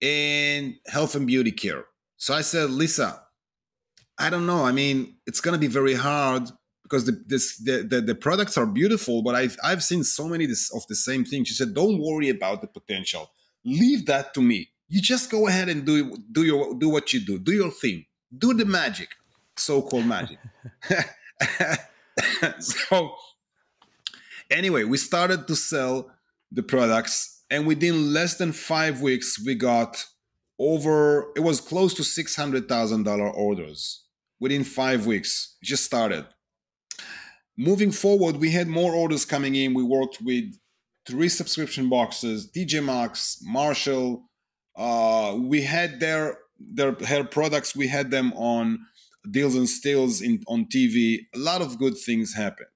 in 0.00 0.76
health 0.86 1.14
and 1.14 1.26
beauty 1.26 1.52
care. 1.52 1.86
So 2.18 2.34
I 2.34 2.42
said, 2.42 2.70
Lisa, 2.70 3.22
I 4.18 4.30
don't 4.30 4.46
know. 4.46 4.64
I 4.64 4.72
mean, 4.72 5.16
it's 5.26 5.40
going 5.40 5.54
to 5.54 5.58
be 5.58 5.68
very 5.68 5.94
hard 5.94 6.50
because 6.92 7.06
the, 7.06 7.24
this, 7.26 7.56
the, 7.56 7.86
the, 7.88 8.02
the, 8.02 8.14
products 8.14 8.58
are 8.58 8.66
beautiful, 8.66 9.22
but 9.22 9.34
I've, 9.34 9.56
I've 9.64 9.82
seen 9.82 10.04
so 10.04 10.28
many 10.28 10.44
this, 10.44 10.70
of 10.74 10.86
the 10.88 10.94
same 10.94 11.24
thing. 11.24 11.44
She 11.44 11.54
said, 11.54 11.72
don't 11.72 11.98
worry 11.98 12.28
about 12.28 12.60
the 12.60 12.66
potential. 12.66 13.30
Leave 13.64 14.04
that 14.06 14.34
to 14.34 14.42
me. 14.42 14.68
You 14.88 15.00
just 15.00 15.30
go 15.30 15.48
ahead 15.48 15.70
and 15.70 15.86
do, 15.86 16.14
do, 16.30 16.42
your, 16.44 16.74
do 16.74 16.90
what 16.90 17.14
you 17.14 17.20
do. 17.20 17.38
Do 17.38 17.52
your 17.52 17.70
thing. 17.70 18.04
Do 18.36 18.52
the 18.52 18.66
magic, 18.66 19.08
so-called 19.56 20.04
magic. 20.04 20.36
so 22.58 23.14
anyway, 24.50 24.84
we 24.84 24.98
started 24.98 25.48
to 25.48 25.56
sell 25.56 26.10
the 26.50 26.62
products 26.62 27.42
and 27.48 27.66
within 27.66 28.12
less 28.12 28.34
than 28.34 28.52
five 28.52 29.00
weeks, 29.00 29.42
we 29.42 29.54
got 29.54 30.04
over, 30.58 31.32
it 31.36 31.40
was 31.40 31.58
close 31.58 31.94
to 31.94 32.02
$600,000 32.02 33.34
orders 33.34 34.04
within 34.38 34.62
five 34.62 35.06
weeks. 35.06 35.56
Just 35.62 35.84
started 35.84 36.26
moving 37.56 37.92
forward, 37.92 38.36
we 38.36 38.50
had 38.50 38.68
more 38.68 38.94
orders 38.94 39.24
coming 39.24 39.54
in. 39.54 39.74
We 39.74 39.82
worked 39.82 40.18
with 40.22 40.44
three 41.06 41.28
subscription 41.28 41.88
boxes, 41.88 42.50
TJ 42.50 42.84
Maxx, 42.84 43.38
Marshall. 43.42 44.24
Uh, 44.76 45.36
we 45.38 45.62
had 45.62 46.00
their 46.00 46.38
their 46.58 46.94
hair 46.94 47.24
products. 47.24 47.74
We 47.74 47.88
had 47.88 48.10
them 48.10 48.32
on 48.34 48.78
deals 49.30 49.54
and 49.54 49.68
steals 49.68 50.20
in 50.20 50.42
on 50.46 50.66
TV. 50.66 51.26
A 51.34 51.38
lot 51.38 51.62
of 51.62 51.78
good 51.78 51.96
things 51.98 52.34
happened, 52.34 52.70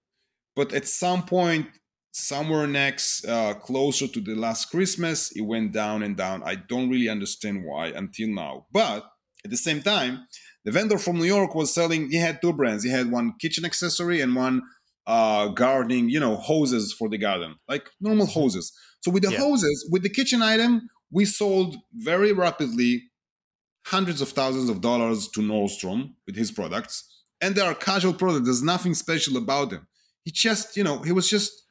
but 0.54 0.72
at 0.72 0.86
some 0.86 1.24
point, 1.24 1.66
somewhere 2.12 2.66
next, 2.66 3.26
uh, 3.26 3.54
closer 3.54 4.08
to 4.08 4.20
the 4.20 4.34
last 4.34 4.70
Christmas, 4.70 5.30
it 5.32 5.42
went 5.42 5.72
down 5.72 6.02
and 6.02 6.16
down. 6.16 6.42
I 6.44 6.54
don't 6.54 6.88
really 6.88 7.08
understand 7.08 7.64
why 7.64 7.88
until 7.88 8.28
now. 8.28 8.66
But 8.72 9.04
at 9.44 9.50
the 9.50 9.56
same 9.56 9.82
time, 9.82 10.26
the 10.66 10.72
vendor 10.72 10.98
from 10.98 11.16
New 11.16 11.24
York 11.24 11.54
was 11.54 11.72
selling. 11.72 12.10
He 12.10 12.16
had 12.16 12.42
two 12.42 12.52
brands. 12.52 12.82
He 12.82 12.90
had 12.90 13.10
one 13.10 13.34
kitchen 13.40 13.64
accessory 13.64 14.20
and 14.20 14.34
one 14.34 14.62
uh, 15.06 15.46
gardening, 15.48 16.08
you 16.10 16.18
know, 16.18 16.36
hoses 16.36 16.92
for 16.92 17.08
the 17.08 17.16
garden, 17.16 17.54
like 17.68 17.88
normal 18.00 18.26
hoses. 18.26 18.72
So 19.00 19.12
with 19.12 19.22
the 19.22 19.30
yeah. 19.30 19.38
hoses, 19.38 19.88
with 19.92 20.02
the 20.02 20.10
kitchen 20.10 20.42
item, 20.42 20.90
we 21.12 21.24
sold 21.24 21.76
very 21.94 22.32
rapidly 22.32 23.04
hundreds 23.86 24.20
of 24.20 24.30
thousands 24.30 24.68
of 24.68 24.80
dollars 24.80 25.28
to 25.28 25.40
Nordstrom 25.40 26.14
with 26.26 26.34
his 26.34 26.50
products. 26.50 27.22
And 27.40 27.54
they 27.54 27.62
are 27.62 27.74
casual 27.74 28.14
products. 28.14 28.46
There's 28.46 28.64
nothing 28.64 28.94
special 28.94 29.36
about 29.36 29.70
them. 29.70 29.86
He 30.24 30.32
just, 30.32 30.76
you 30.76 30.82
know, 30.82 30.98
he 30.98 31.12
was 31.12 31.30
just 31.30 31.62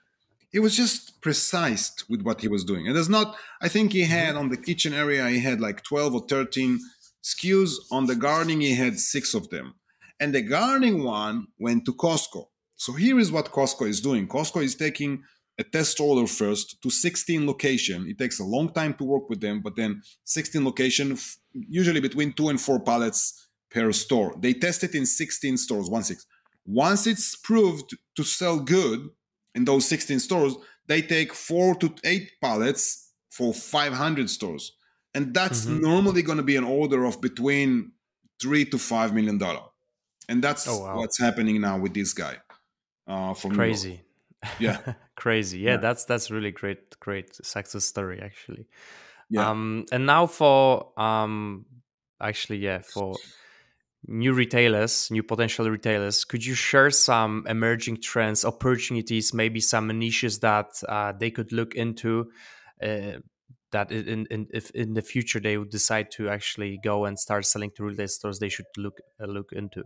he 0.56 0.60
was 0.60 0.78
just 0.78 1.20
precise 1.20 1.92
with 2.08 2.22
what 2.22 2.40
he 2.40 2.48
was 2.48 2.64
doing. 2.64 2.88
And 2.88 2.96
there's 2.96 3.10
not, 3.10 3.36
I 3.62 3.68
think 3.68 3.92
he 3.92 4.04
had 4.04 4.30
mm-hmm. 4.30 4.38
on 4.38 4.50
the 4.50 4.56
kitchen 4.56 4.94
area, 4.94 5.28
he 5.28 5.42
had 5.42 5.60
like 5.60 5.84
12 5.84 6.16
or 6.16 6.26
13 6.30 6.80
SKUs. 7.26 7.72
On 7.92 8.06
the 8.06 8.16
gardening, 8.16 8.62
he 8.62 8.76
had 8.76 9.00
six 9.00 9.34
of 9.34 9.50
them. 9.50 9.74
And 10.20 10.34
the 10.34 10.42
gardening 10.42 11.04
one 11.04 11.48
went 11.60 11.86
to 11.86 11.94
Costco. 11.94 12.46
So 12.76 12.94
here 12.94 13.20
is 13.20 13.32
what 13.32 13.52
Costco 13.52 13.88
is 13.88 14.00
doing. 14.00 14.28
Costco 14.28 14.64
is 14.64 14.76
taking 14.76 15.24
a 15.58 15.64
test 15.64 16.00
order 16.00 16.28
first 16.28 16.82
to 16.84 16.90
16 16.90 17.48
location. 17.48 18.06
It 18.08 18.20
takes 18.20 18.40
a 18.40 18.44
long 18.44 18.72
time 18.74 18.94
to 18.96 19.04
work 19.04 19.30
with 19.30 19.42
them, 19.42 19.62
but 19.62 19.76
then 19.76 20.02
16 20.26 20.64
location, 20.64 21.18
usually 21.54 22.02
between 22.02 22.34
two 22.34 22.50
and 22.50 22.62
four 22.62 22.80
pallets 22.80 23.48
per 23.72 23.92
store. 23.92 24.36
They 24.40 24.54
test 24.54 24.84
it 24.84 24.94
in 24.94 25.06
16 25.06 25.58
stores, 25.58 25.90
one 25.90 26.04
six. 26.04 26.26
Once 26.66 27.08
it's 27.08 27.36
proved 27.36 27.96
to 28.16 28.24
sell 28.24 28.60
good 28.60 29.10
in 29.54 29.66
those 29.66 29.86
16 29.88 30.20
stores, 30.20 30.56
they 30.88 31.02
take 31.02 31.34
four 31.34 31.76
to 31.76 31.94
eight 32.04 32.32
pallets 32.42 33.14
for 33.30 33.54
500 33.54 34.30
stores. 34.30 34.74
And 35.16 35.34
that's 35.34 35.66
mm-hmm. 35.66 35.80
normally 35.80 36.22
going 36.22 36.38
to 36.38 36.44
be 36.44 36.58
an 36.58 36.66
order 36.66 37.06
of 37.06 37.22
between 37.22 37.94
three 38.40 38.66
to 38.66 38.78
five 38.78 39.14
million 39.14 39.38
dollar. 39.38 39.64
And 40.28 40.44
that's 40.44 40.68
oh, 40.68 40.82
wow. 40.82 40.98
what's 40.98 41.20
happening 41.20 41.62
now 41.62 41.80
with 41.80 41.94
this 41.94 42.14
guy 42.14 42.38
uh, 43.08 43.34
from 43.34 43.56
crazy. 43.56 44.02
Yeah, 44.60 44.78
crazy. 45.16 45.60
Yeah, 45.60 45.72
yeah, 45.72 45.78
that's 45.78 46.06
that's 46.06 46.30
really 46.30 46.52
great, 46.52 47.00
great 47.00 47.34
success 47.46 47.86
story 47.86 48.22
actually. 48.22 48.68
Yeah. 49.30 49.50
Um, 49.50 49.86
and 49.92 50.06
now 50.06 50.28
for 50.28 50.92
um, 51.00 51.66
actually, 52.22 52.58
yeah, 52.58 52.80
for 52.80 53.16
new 54.08 54.34
retailers, 54.34 55.10
new 55.12 55.24
potential 55.24 55.70
retailers, 55.70 56.26
could 56.26 56.46
you 56.46 56.56
share 56.56 56.92
some 56.92 57.46
emerging 57.48 58.02
trends, 58.02 58.44
opportunities, 58.44 59.34
maybe 59.34 59.62
some 59.62 59.88
niches 59.98 60.40
that 60.40 60.82
uh, 60.90 61.14
they 61.14 61.32
could 61.32 61.52
look 61.52 61.74
into? 61.74 62.32
Uh, 62.84 63.20
that 63.76 63.92
in, 63.92 64.26
in 64.32 64.48
if 64.54 64.72
in 64.72 64.94
the 64.94 65.02
future 65.02 65.40
they 65.40 65.58
would 65.58 65.70
decide 65.70 66.08
to 66.18 66.30
actually 66.30 66.80
go 66.84 67.06
and 67.06 67.20
start 67.20 67.46
selling 67.46 67.72
to 67.76 67.84
retail 67.84 68.08
stores, 68.08 68.40
they 68.40 68.50
should 68.50 68.72
look 68.78 68.98
uh, 69.22 69.26
look 69.26 69.52
into. 69.52 69.84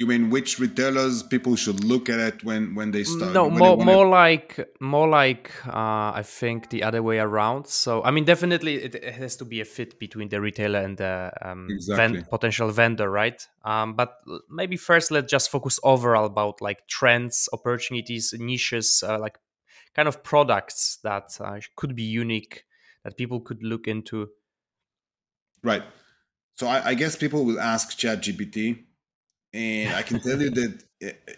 You 0.00 0.06
mean 0.06 0.30
which 0.30 0.58
retailers 0.58 1.22
people 1.22 1.56
should 1.56 1.84
look 1.84 2.08
at 2.08 2.20
it 2.20 2.42
when 2.42 2.74
when 2.74 2.90
they 2.90 3.04
start? 3.04 3.32
No, 3.34 3.50
more 3.50 3.76
more 3.76 4.06
like 4.08 4.50
more 4.80 5.08
like 5.08 5.50
uh, 5.66 6.20
I 6.20 6.22
think 6.24 6.70
the 6.70 6.82
other 6.88 7.02
way 7.02 7.18
around. 7.18 7.66
So 7.66 8.02
I 8.02 8.10
mean, 8.10 8.24
definitely 8.24 8.74
it, 8.86 8.94
it 8.94 9.14
has 9.14 9.36
to 9.36 9.44
be 9.44 9.60
a 9.60 9.66
fit 9.66 9.98
between 9.98 10.30
the 10.30 10.40
retailer 10.40 10.80
and 10.80 10.96
the 10.96 11.30
um, 11.42 11.68
exactly. 11.70 12.24
potential 12.30 12.70
vendor, 12.70 13.10
right? 13.10 13.46
Um, 13.62 13.94
but 13.94 14.10
maybe 14.48 14.78
first 14.78 15.10
let's 15.10 15.30
just 15.30 15.50
focus 15.50 15.78
overall 15.82 16.24
about 16.24 16.62
like 16.62 16.86
trends, 16.88 17.48
opportunities, 17.52 18.34
niches, 18.38 19.04
uh, 19.06 19.18
like 19.18 19.38
kind 19.94 20.08
of 20.08 20.22
products 20.22 20.98
that 21.02 21.36
uh, 21.40 21.58
could 21.76 21.94
be 21.94 22.02
unique 22.02 22.64
that 23.04 23.16
people 23.16 23.40
could 23.40 23.62
look 23.62 23.88
into. 23.88 24.28
Right. 25.62 25.82
So 26.56 26.66
I, 26.66 26.88
I 26.88 26.94
guess 26.94 27.16
people 27.16 27.44
will 27.44 27.60
ask 27.60 27.98
ChatGPT 27.98 28.84
and 29.52 29.94
I 29.94 30.02
can 30.02 30.20
tell 30.20 30.40
you 30.40 30.50
that 30.50 30.84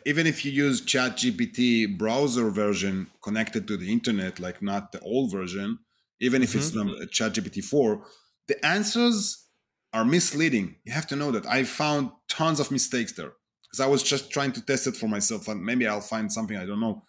even 0.04 0.26
if 0.26 0.44
you 0.44 0.52
use 0.52 0.82
ChatGPT 0.82 1.96
browser 1.96 2.50
version 2.50 3.08
connected 3.22 3.66
to 3.68 3.76
the 3.76 3.90
internet, 3.90 4.38
like 4.38 4.60
not 4.60 4.92
the 4.92 5.00
old 5.00 5.30
version, 5.32 5.78
even 6.20 6.42
if 6.42 6.52
mm-hmm. 6.52 7.02
it's 7.02 7.18
ChatGPT 7.18 7.64
4, 7.64 8.04
the 8.48 8.64
answers 8.66 9.46
are 9.92 10.04
misleading. 10.04 10.76
You 10.84 10.92
have 10.92 11.06
to 11.08 11.16
know 11.16 11.30
that. 11.30 11.46
I 11.46 11.64
found 11.64 12.10
tons 12.28 12.60
of 12.60 12.70
mistakes 12.70 13.12
there 13.12 13.32
because 13.62 13.80
I 13.80 13.86
was 13.86 14.02
just 14.02 14.30
trying 14.30 14.52
to 14.52 14.64
test 14.64 14.86
it 14.86 14.96
for 14.96 15.08
myself 15.08 15.48
and 15.48 15.64
maybe 15.64 15.86
I'll 15.86 16.00
find 16.00 16.30
something 16.30 16.56
I 16.56 16.66
don't 16.66 16.80
know. 16.80 17.02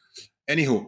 Anywho, 0.49 0.87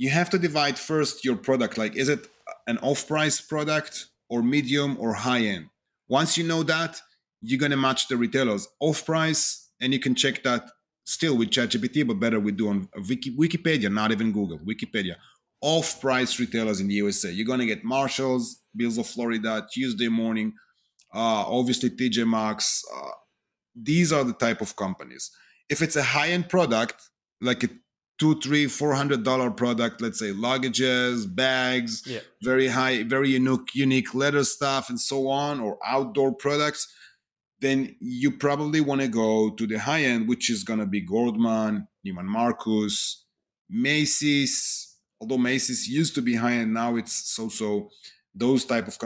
you 0.00 0.08
have 0.08 0.30
to 0.30 0.38
divide 0.38 0.78
first 0.78 1.26
your 1.26 1.36
product 1.36 1.76
like, 1.76 1.94
is 1.94 2.08
it 2.08 2.26
an 2.66 2.78
off 2.78 3.06
price 3.06 3.38
product 3.38 4.06
or 4.30 4.42
medium 4.42 4.96
or 4.98 5.12
high 5.12 5.42
end? 5.42 5.66
Once 6.08 6.38
you 6.38 6.44
know 6.52 6.62
that, 6.62 6.98
you're 7.42 7.60
going 7.60 7.70
to 7.70 7.76
match 7.76 8.08
the 8.08 8.16
retailers 8.16 8.66
off 8.80 9.04
price 9.04 9.68
and 9.78 9.92
you 9.92 10.00
can 10.00 10.14
check 10.14 10.42
that 10.42 10.70
still 11.04 11.36
with 11.36 11.50
ChatGPT, 11.50 12.06
but 12.06 12.18
better 12.18 12.40
we 12.40 12.50
do 12.50 12.70
on 12.70 12.88
Wiki, 13.10 13.36
Wikipedia, 13.36 13.92
not 13.92 14.10
even 14.10 14.32
Google, 14.32 14.58
Wikipedia. 14.60 15.16
Off-price 15.60 16.40
retailers 16.40 16.80
in 16.80 16.88
the 16.88 16.94
USA. 16.94 17.30
You're 17.30 17.46
gonna 17.46 17.66
get 17.66 17.84
Marshalls, 17.84 18.62
Bills 18.74 18.96
of 18.96 19.06
Florida, 19.06 19.68
Tuesday 19.70 20.08
Morning, 20.08 20.54
uh, 21.14 21.44
obviously 21.46 21.90
TJ 21.90 22.26
Maxx. 22.26 22.82
Uh, 22.96 23.10
these 23.74 24.14
are 24.14 24.24
the 24.24 24.32
type 24.32 24.62
of 24.62 24.74
companies. 24.76 25.30
If 25.68 25.82
it's 25.82 25.96
a 25.96 26.02
high-end 26.02 26.48
product, 26.48 27.10
like 27.42 27.64
a 27.64 27.68
two, 28.20 28.38
three, 28.38 28.66
four 28.66 28.94
hundred 28.94 29.24
dollar 29.24 29.50
product, 29.50 30.00
let's 30.00 30.18
say 30.18 30.30
luggages, 30.30 31.24
bags, 31.34 32.02
yeah. 32.06 32.20
very 32.42 32.68
high, 32.68 33.02
very 33.02 33.30
unique, 33.30 33.74
unique 33.74 34.14
leather 34.14 34.44
stuff, 34.44 34.90
and 34.90 35.00
so 35.00 35.28
on, 35.28 35.58
or 35.58 35.78
outdoor 35.84 36.32
products, 36.32 36.86
then 37.60 37.96
you 37.98 38.30
probably 38.30 38.80
want 38.80 39.00
to 39.00 39.08
go 39.08 39.50
to 39.50 39.66
the 39.66 39.78
high 39.78 40.02
end, 40.02 40.28
which 40.28 40.50
is 40.50 40.62
gonna 40.62 40.86
be 40.86 41.00
goldman 41.00 41.88
Neiman 42.06 42.26
Marcus, 42.26 43.24
Macy's. 43.68 44.86
Although 45.20 45.38
Macy's 45.38 45.88
used 45.88 46.14
to 46.14 46.22
be 46.22 46.34
high 46.36 46.54
end, 46.54 46.72
now 46.74 46.96
it's 46.96 47.34
so 47.34 47.48
so. 47.48 47.90
Those 48.32 48.64
type 48.64 48.86
of 48.86 48.96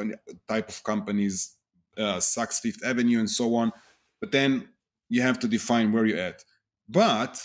type 0.46 0.68
of 0.68 0.84
companies, 0.84 1.56
uh, 1.96 2.18
Saks 2.18 2.60
Fifth 2.60 2.84
Avenue, 2.84 3.20
and 3.20 3.30
so 3.30 3.54
on. 3.54 3.72
But 4.20 4.32
then 4.32 4.68
you 5.08 5.22
have 5.22 5.38
to 5.38 5.48
define 5.48 5.92
where 5.92 6.04
you're 6.04 6.18
at. 6.18 6.44
But 6.88 7.42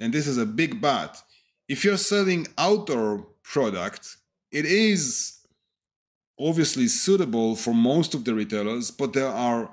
and 0.00 0.12
this 0.12 0.26
is 0.26 0.38
a 0.38 0.46
big 0.46 0.80
but, 0.80 1.20
if 1.68 1.84
you're 1.84 1.96
selling 1.96 2.46
outdoor 2.56 3.26
product, 3.42 4.16
it 4.50 4.64
is 4.64 5.38
obviously 6.40 6.88
suitable 6.88 7.56
for 7.56 7.74
most 7.74 8.14
of 8.14 8.24
the 8.24 8.34
retailers, 8.34 8.90
but 8.90 9.12
there 9.12 9.28
are 9.28 9.70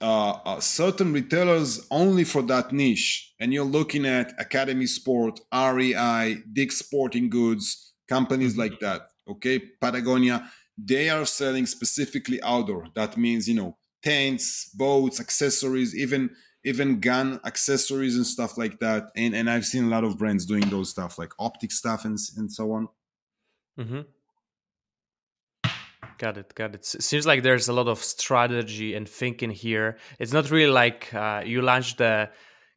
uh, 0.00 0.30
uh, 0.44 0.60
certain 0.60 1.12
retailers 1.12 1.86
only 1.90 2.24
for 2.24 2.42
that 2.42 2.72
niche. 2.72 3.34
And 3.40 3.52
you're 3.52 3.64
looking 3.64 4.06
at 4.06 4.32
Academy 4.38 4.86
Sport, 4.86 5.40
REI, 5.52 6.42
Dick's 6.52 6.78
Sporting 6.78 7.28
Goods, 7.28 7.94
companies 8.08 8.52
mm-hmm. 8.52 8.60
like 8.60 8.80
that. 8.80 9.08
Okay, 9.28 9.58
Patagonia, 9.58 10.50
they 10.76 11.10
are 11.10 11.26
selling 11.26 11.66
specifically 11.66 12.40
outdoor. 12.42 12.86
That 12.94 13.16
means, 13.16 13.48
you 13.48 13.54
know, 13.54 13.76
tents, 14.02 14.70
boats, 14.74 15.20
accessories, 15.20 15.96
even 15.96 16.30
even 16.64 17.00
gun 17.00 17.40
accessories 17.44 18.16
and 18.16 18.26
stuff 18.26 18.58
like 18.58 18.78
that. 18.80 19.10
And 19.16 19.34
and 19.34 19.48
I've 19.48 19.64
seen 19.64 19.84
a 19.84 19.88
lot 19.88 20.04
of 20.04 20.18
brands 20.18 20.46
doing 20.46 20.68
those 20.68 20.90
stuff 20.90 21.18
like 21.18 21.32
optic 21.38 21.72
stuff 21.72 22.04
and 22.04 22.18
and 22.36 22.52
so 22.52 22.72
on. 22.72 22.88
Mm-hmm. 23.78 24.00
Got 26.18 26.36
it, 26.36 26.54
got 26.54 26.74
it. 26.74 26.94
it. 26.94 27.02
Seems 27.02 27.26
like 27.26 27.44
there's 27.44 27.68
a 27.68 27.72
lot 27.72 27.86
of 27.86 28.02
strategy 28.02 28.94
and 28.94 29.08
thinking 29.08 29.50
here. 29.50 29.98
It's 30.18 30.32
not 30.32 30.50
really 30.50 30.70
like 30.70 31.14
uh, 31.14 31.42
you 31.46 31.62
launch 31.62 31.96
the 31.96 32.30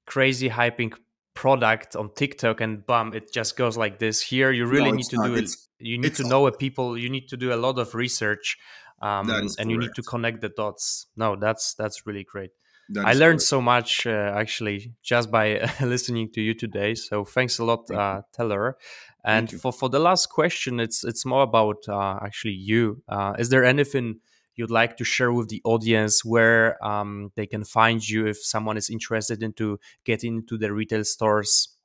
crazy 0.05 0.47
hyping 0.47 0.93
product 1.33 1.95
on 1.95 2.13
TikTok 2.13 2.61
and 2.61 2.85
bam, 2.85 3.13
it 3.13 3.33
just 3.33 3.57
goes 3.57 3.77
like 3.77 3.99
this. 3.99 4.21
Here, 4.21 4.51
you 4.51 4.65
really 4.65 4.91
no, 4.91 4.97
need 4.97 5.05
to 5.07 5.15
not. 5.15 5.27
do 5.27 5.35
it. 5.35 5.49
You 5.79 5.97
need 5.97 6.15
to 6.15 6.27
know 6.27 6.45
a 6.47 6.51
people. 6.51 6.97
You 6.97 7.09
need 7.09 7.29
to 7.29 7.37
do 7.37 7.53
a 7.53 7.55
lot 7.55 7.79
of 7.79 7.95
research, 7.95 8.57
um, 9.01 9.29
and 9.29 9.49
correct. 9.49 9.69
you 9.69 9.77
need 9.77 9.95
to 9.95 10.03
connect 10.03 10.41
the 10.41 10.49
dots. 10.49 11.07
No, 11.15 11.35
that's 11.35 11.73
that's 11.73 12.05
really 12.05 12.23
great. 12.23 12.51
I 12.97 13.13
learned 13.13 13.41
so 13.41 13.61
much 13.61 14.05
uh, 14.05 14.33
actually 14.35 14.93
just 15.03 15.31
by 15.31 15.69
listening 15.81 16.31
to 16.33 16.41
you 16.41 16.53
today. 16.53 16.95
So 16.95 17.23
thanks 17.23 17.59
a 17.59 17.65
lot, 17.65 17.89
uh, 17.91 18.21
Talor. 18.37 18.73
And 19.23 19.49
for, 19.51 19.71
for 19.71 19.89
the 19.89 19.99
last 19.99 20.29
question, 20.29 20.79
it's 20.79 21.03
it's 21.03 21.25
more 21.25 21.43
about 21.43 21.77
uh, 21.87 22.19
actually 22.23 22.53
you. 22.53 23.03
Uh, 23.07 23.33
is 23.37 23.49
there 23.49 23.63
anything 23.63 24.19
you'd 24.55 24.71
like 24.71 24.97
to 24.97 25.03
share 25.03 25.31
with 25.31 25.49
the 25.49 25.61
audience 25.63 26.25
where 26.25 26.83
um, 26.85 27.31
they 27.35 27.45
can 27.45 27.63
find 27.63 28.07
you 28.07 28.27
if 28.27 28.43
someone 28.43 28.77
is 28.77 28.89
interested 28.89 29.43
into 29.43 29.79
getting 30.05 30.37
into 30.37 30.57
the 30.57 30.73
retail 30.73 31.03
stores? 31.03 31.77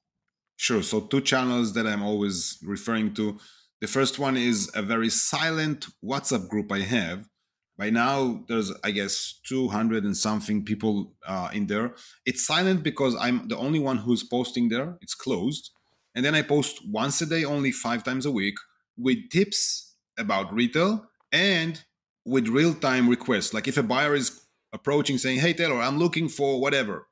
Sure. 0.56 0.82
So 0.82 1.00
two 1.00 1.20
channels 1.20 1.74
that 1.74 1.86
I'm 1.86 2.02
always 2.02 2.58
referring 2.64 3.14
to. 3.14 3.38
The 3.80 3.86
first 3.86 4.18
one 4.18 4.38
is 4.38 4.70
a 4.74 4.80
very 4.80 5.10
silent 5.10 5.86
WhatsApp 6.02 6.48
group 6.48 6.72
I 6.72 6.80
have 6.80 7.28
by 7.78 7.90
now 7.90 8.44
there's 8.48 8.72
i 8.84 8.90
guess 8.90 9.40
200 9.46 10.04
and 10.04 10.16
something 10.16 10.64
people 10.64 11.12
uh, 11.26 11.50
in 11.52 11.66
there. 11.66 11.94
It's 12.24 12.46
silent 12.46 12.82
because 12.82 13.16
i'm 13.20 13.48
the 13.48 13.56
only 13.56 13.78
one 13.78 13.98
who's 13.98 14.24
posting 14.24 14.68
there. 14.68 14.96
It's 15.00 15.14
closed. 15.14 15.70
And 16.14 16.24
then 16.24 16.34
i 16.34 16.42
post 16.42 16.80
once 16.88 17.20
a 17.20 17.26
day 17.26 17.44
only 17.44 17.72
five 17.72 18.02
times 18.02 18.26
a 18.26 18.30
week 18.30 18.56
with 18.96 19.18
tips 19.30 19.94
about 20.18 20.52
retail 20.52 21.06
and 21.32 21.82
with 22.24 22.48
real-time 22.48 23.08
requests. 23.08 23.52
Like 23.52 23.68
if 23.68 23.76
a 23.76 23.82
buyer 23.82 24.14
is 24.14 24.40
approaching 24.72 25.16
saying 25.16 25.38
hey 25.38 25.54
Talor 25.54 25.82
i'm 25.86 25.98
looking 25.98 26.28
for 26.28 26.60
whatever 26.60 27.06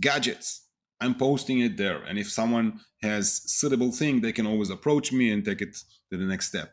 gadgets 0.00 0.66
i'm 1.00 1.14
posting 1.14 1.60
it 1.60 1.76
there. 1.76 2.02
And 2.02 2.18
if 2.18 2.30
someone 2.30 2.80
has 3.02 3.42
suitable 3.46 3.92
thing 3.92 4.20
they 4.20 4.32
can 4.32 4.46
always 4.46 4.70
approach 4.70 5.12
me 5.12 5.30
and 5.30 5.44
take 5.44 5.62
it 5.62 5.76
to 6.10 6.16
the 6.16 6.24
next 6.24 6.48
step. 6.48 6.72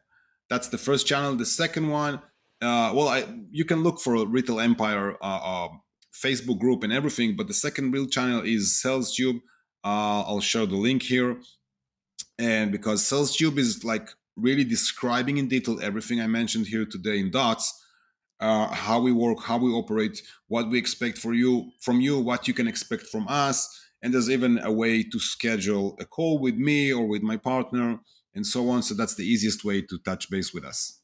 That's 0.50 0.67
the 0.67 0.78
first 0.78 1.08
channel. 1.08 1.36
The 1.36 1.45
second 1.45 1.89
one 1.89 2.21
uh, 2.62 2.91
well, 2.94 3.08
I, 3.08 3.26
you 3.52 3.65
can 3.65 3.84
look 3.84 4.00
for 4.00 4.26
Retail 4.26 4.60
Empire 4.60 5.18
uh, 5.22 5.39
uh, 5.44 5.68
Facebook 6.13 6.60
group 6.60 6.84
and 6.84 6.94
everything, 6.94 7.36
but 7.36 7.48
the 7.48 7.54
second 7.54 7.91
real 7.91 8.08
channel 8.08 8.41
is 8.41 8.82
SalesTube. 8.84 9.41
Uh, 9.84 10.24
I'll 10.24 10.41
show 10.41 10.65
the 10.65 10.76
link 10.76 11.04
here. 11.04 11.38
And 12.39 12.72
because 12.72 13.04
SalesTube 13.04 13.58
is 13.58 13.84
like 13.84 14.10
really 14.36 14.63
describing 14.63 15.38
in 15.38 15.48
detail 15.48 15.80
everything 15.82 16.22
I 16.22 16.28
mentioned 16.28 16.68
here 16.68 16.86
today 16.86 17.20
in 17.20 17.32
dots, 17.32 17.82
uh, 18.39 18.68
how 18.68 19.00
we 19.00 19.12
work, 19.12 19.44
how 19.44 19.58
we 19.58 19.72
operate, 19.72 20.22
what 20.48 20.70
we 20.70 20.78
expect 20.78 21.18
for 21.18 21.34
you 21.34 21.72
from 21.82 22.02
you, 22.02 22.20
what 22.20 22.48
you 22.48 22.54
can 22.54 22.68
expect 22.68 23.04
from 23.04 23.28
us, 23.30 23.70
and 24.02 24.13
there's 24.13 24.30
even 24.30 24.60
a 24.60 24.72
way 24.72 25.04
to 25.04 25.20
schedule 25.20 25.96
a 26.00 26.06
call 26.06 26.39
with 26.39 26.56
me 26.56 26.91
or 26.91 27.08
with 27.08 27.22
my 27.22 27.38
partner, 27.38 28.00
and 28.34 28.46
so 28.46 28.70
on. 28.70 28.84
So 28.84 28.94
that's 28.94 29.15
the 29.15 29.24
easiest 29.24 29.63
way 29.63 29.82
to 29.82 29.98
touch 30.00 30.30
base 30.30 30.54
with 30.54 30.65
us. 30.65 31.02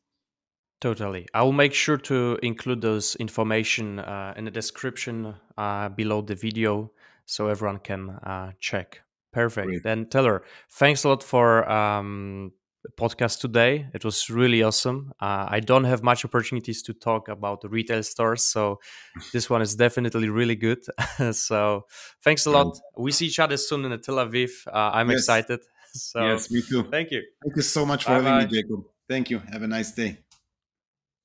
Totally. 0.82 1.28
I 1.34 1.44
will 1.44 1.52
make 1.52 1.76
sure 1.76 1.98
to 1.98 2.40
include 2.42 2.82
those 2.82 3.16
information 3.16 4.00
uh, 4.00 4.34
in 4.36 4.46
the 4.46 4.52
description 4.52 5.36
uh, 5.56 5.90
below 5.90 6.22
the 6.24 6.34
video 6.34 6.92
so 7.26 7.48
everyone 7.48 7.78
can 7.78 8.10
uh, 8.10 8.54
check. 8.60 9.02
Perfect. 9.32 9.68
Great. 9.68 9.84
Then 9.84 10.06
Talor, 10.06 10.42
thanks 10.72 11.04
a 11.04 11.10
lot 11.10 11.22
for 11.22 11.70
um, 11.72 12.52
podcast 13.00 13.40
today. 13.40 13.88
It 13.94 14.04
was 14.04 14.28
really 14.32 14.64
awesome. 14.64 15.14
Uh, 15.22 15.46
I 15.50 15.60
don't 15.60 15.84
have 15.84 16.02
much 16.02 16.26
opportunities 16.26 16.82
to 16.84 16.94
talk 16.94 17.30
about 17.30 17.64
retail 17.70 18.02
stores, 18.02 18.44
so 18.44 18.80
this 19.34 19.52
one 19.52 19.62
is 19.62 19.76
definitely 19.76 20.30
really 20.30 20.56
good. 20.56 20.80
so 21.32 21.86
thanks 22.24 22.48
a 22.48 22.50
lot. 22.50 22.76
We 22.98 23.12
see 23.12 23.28
each 23.28 23.40
other 23.40 23.58
soon 23.58 23.86
in 23.86 24.02
Tel 24.02 24.16
Aviv. 24.16 24.50
Uh, 24.68 24.92
I'm 24.94 25.10
yes. 25.12 25.20
excited. 25.20 25.60
So 25.94 26.26
yes, 26.26 26.50
me 26.50 26.62
too. 26.62 26.84
Thank 26.84 27.12
you. 27.12 27.22
Thank 27.44 27.58
you 27.58 27.62
so 27.64 27.86
much 27.86 28.06
for 28.06 28.12
Bye-bye. 28.12 28.30
having 28.30 28.50
me, 28.50 28.62
Jacob. 28.62 28.86
Thank 29.10 29.30
you. 29.30 29.40
Have 29.52 29.62
a 29.62 29.68
nice 29.68 29.92
day. 29.92 30.20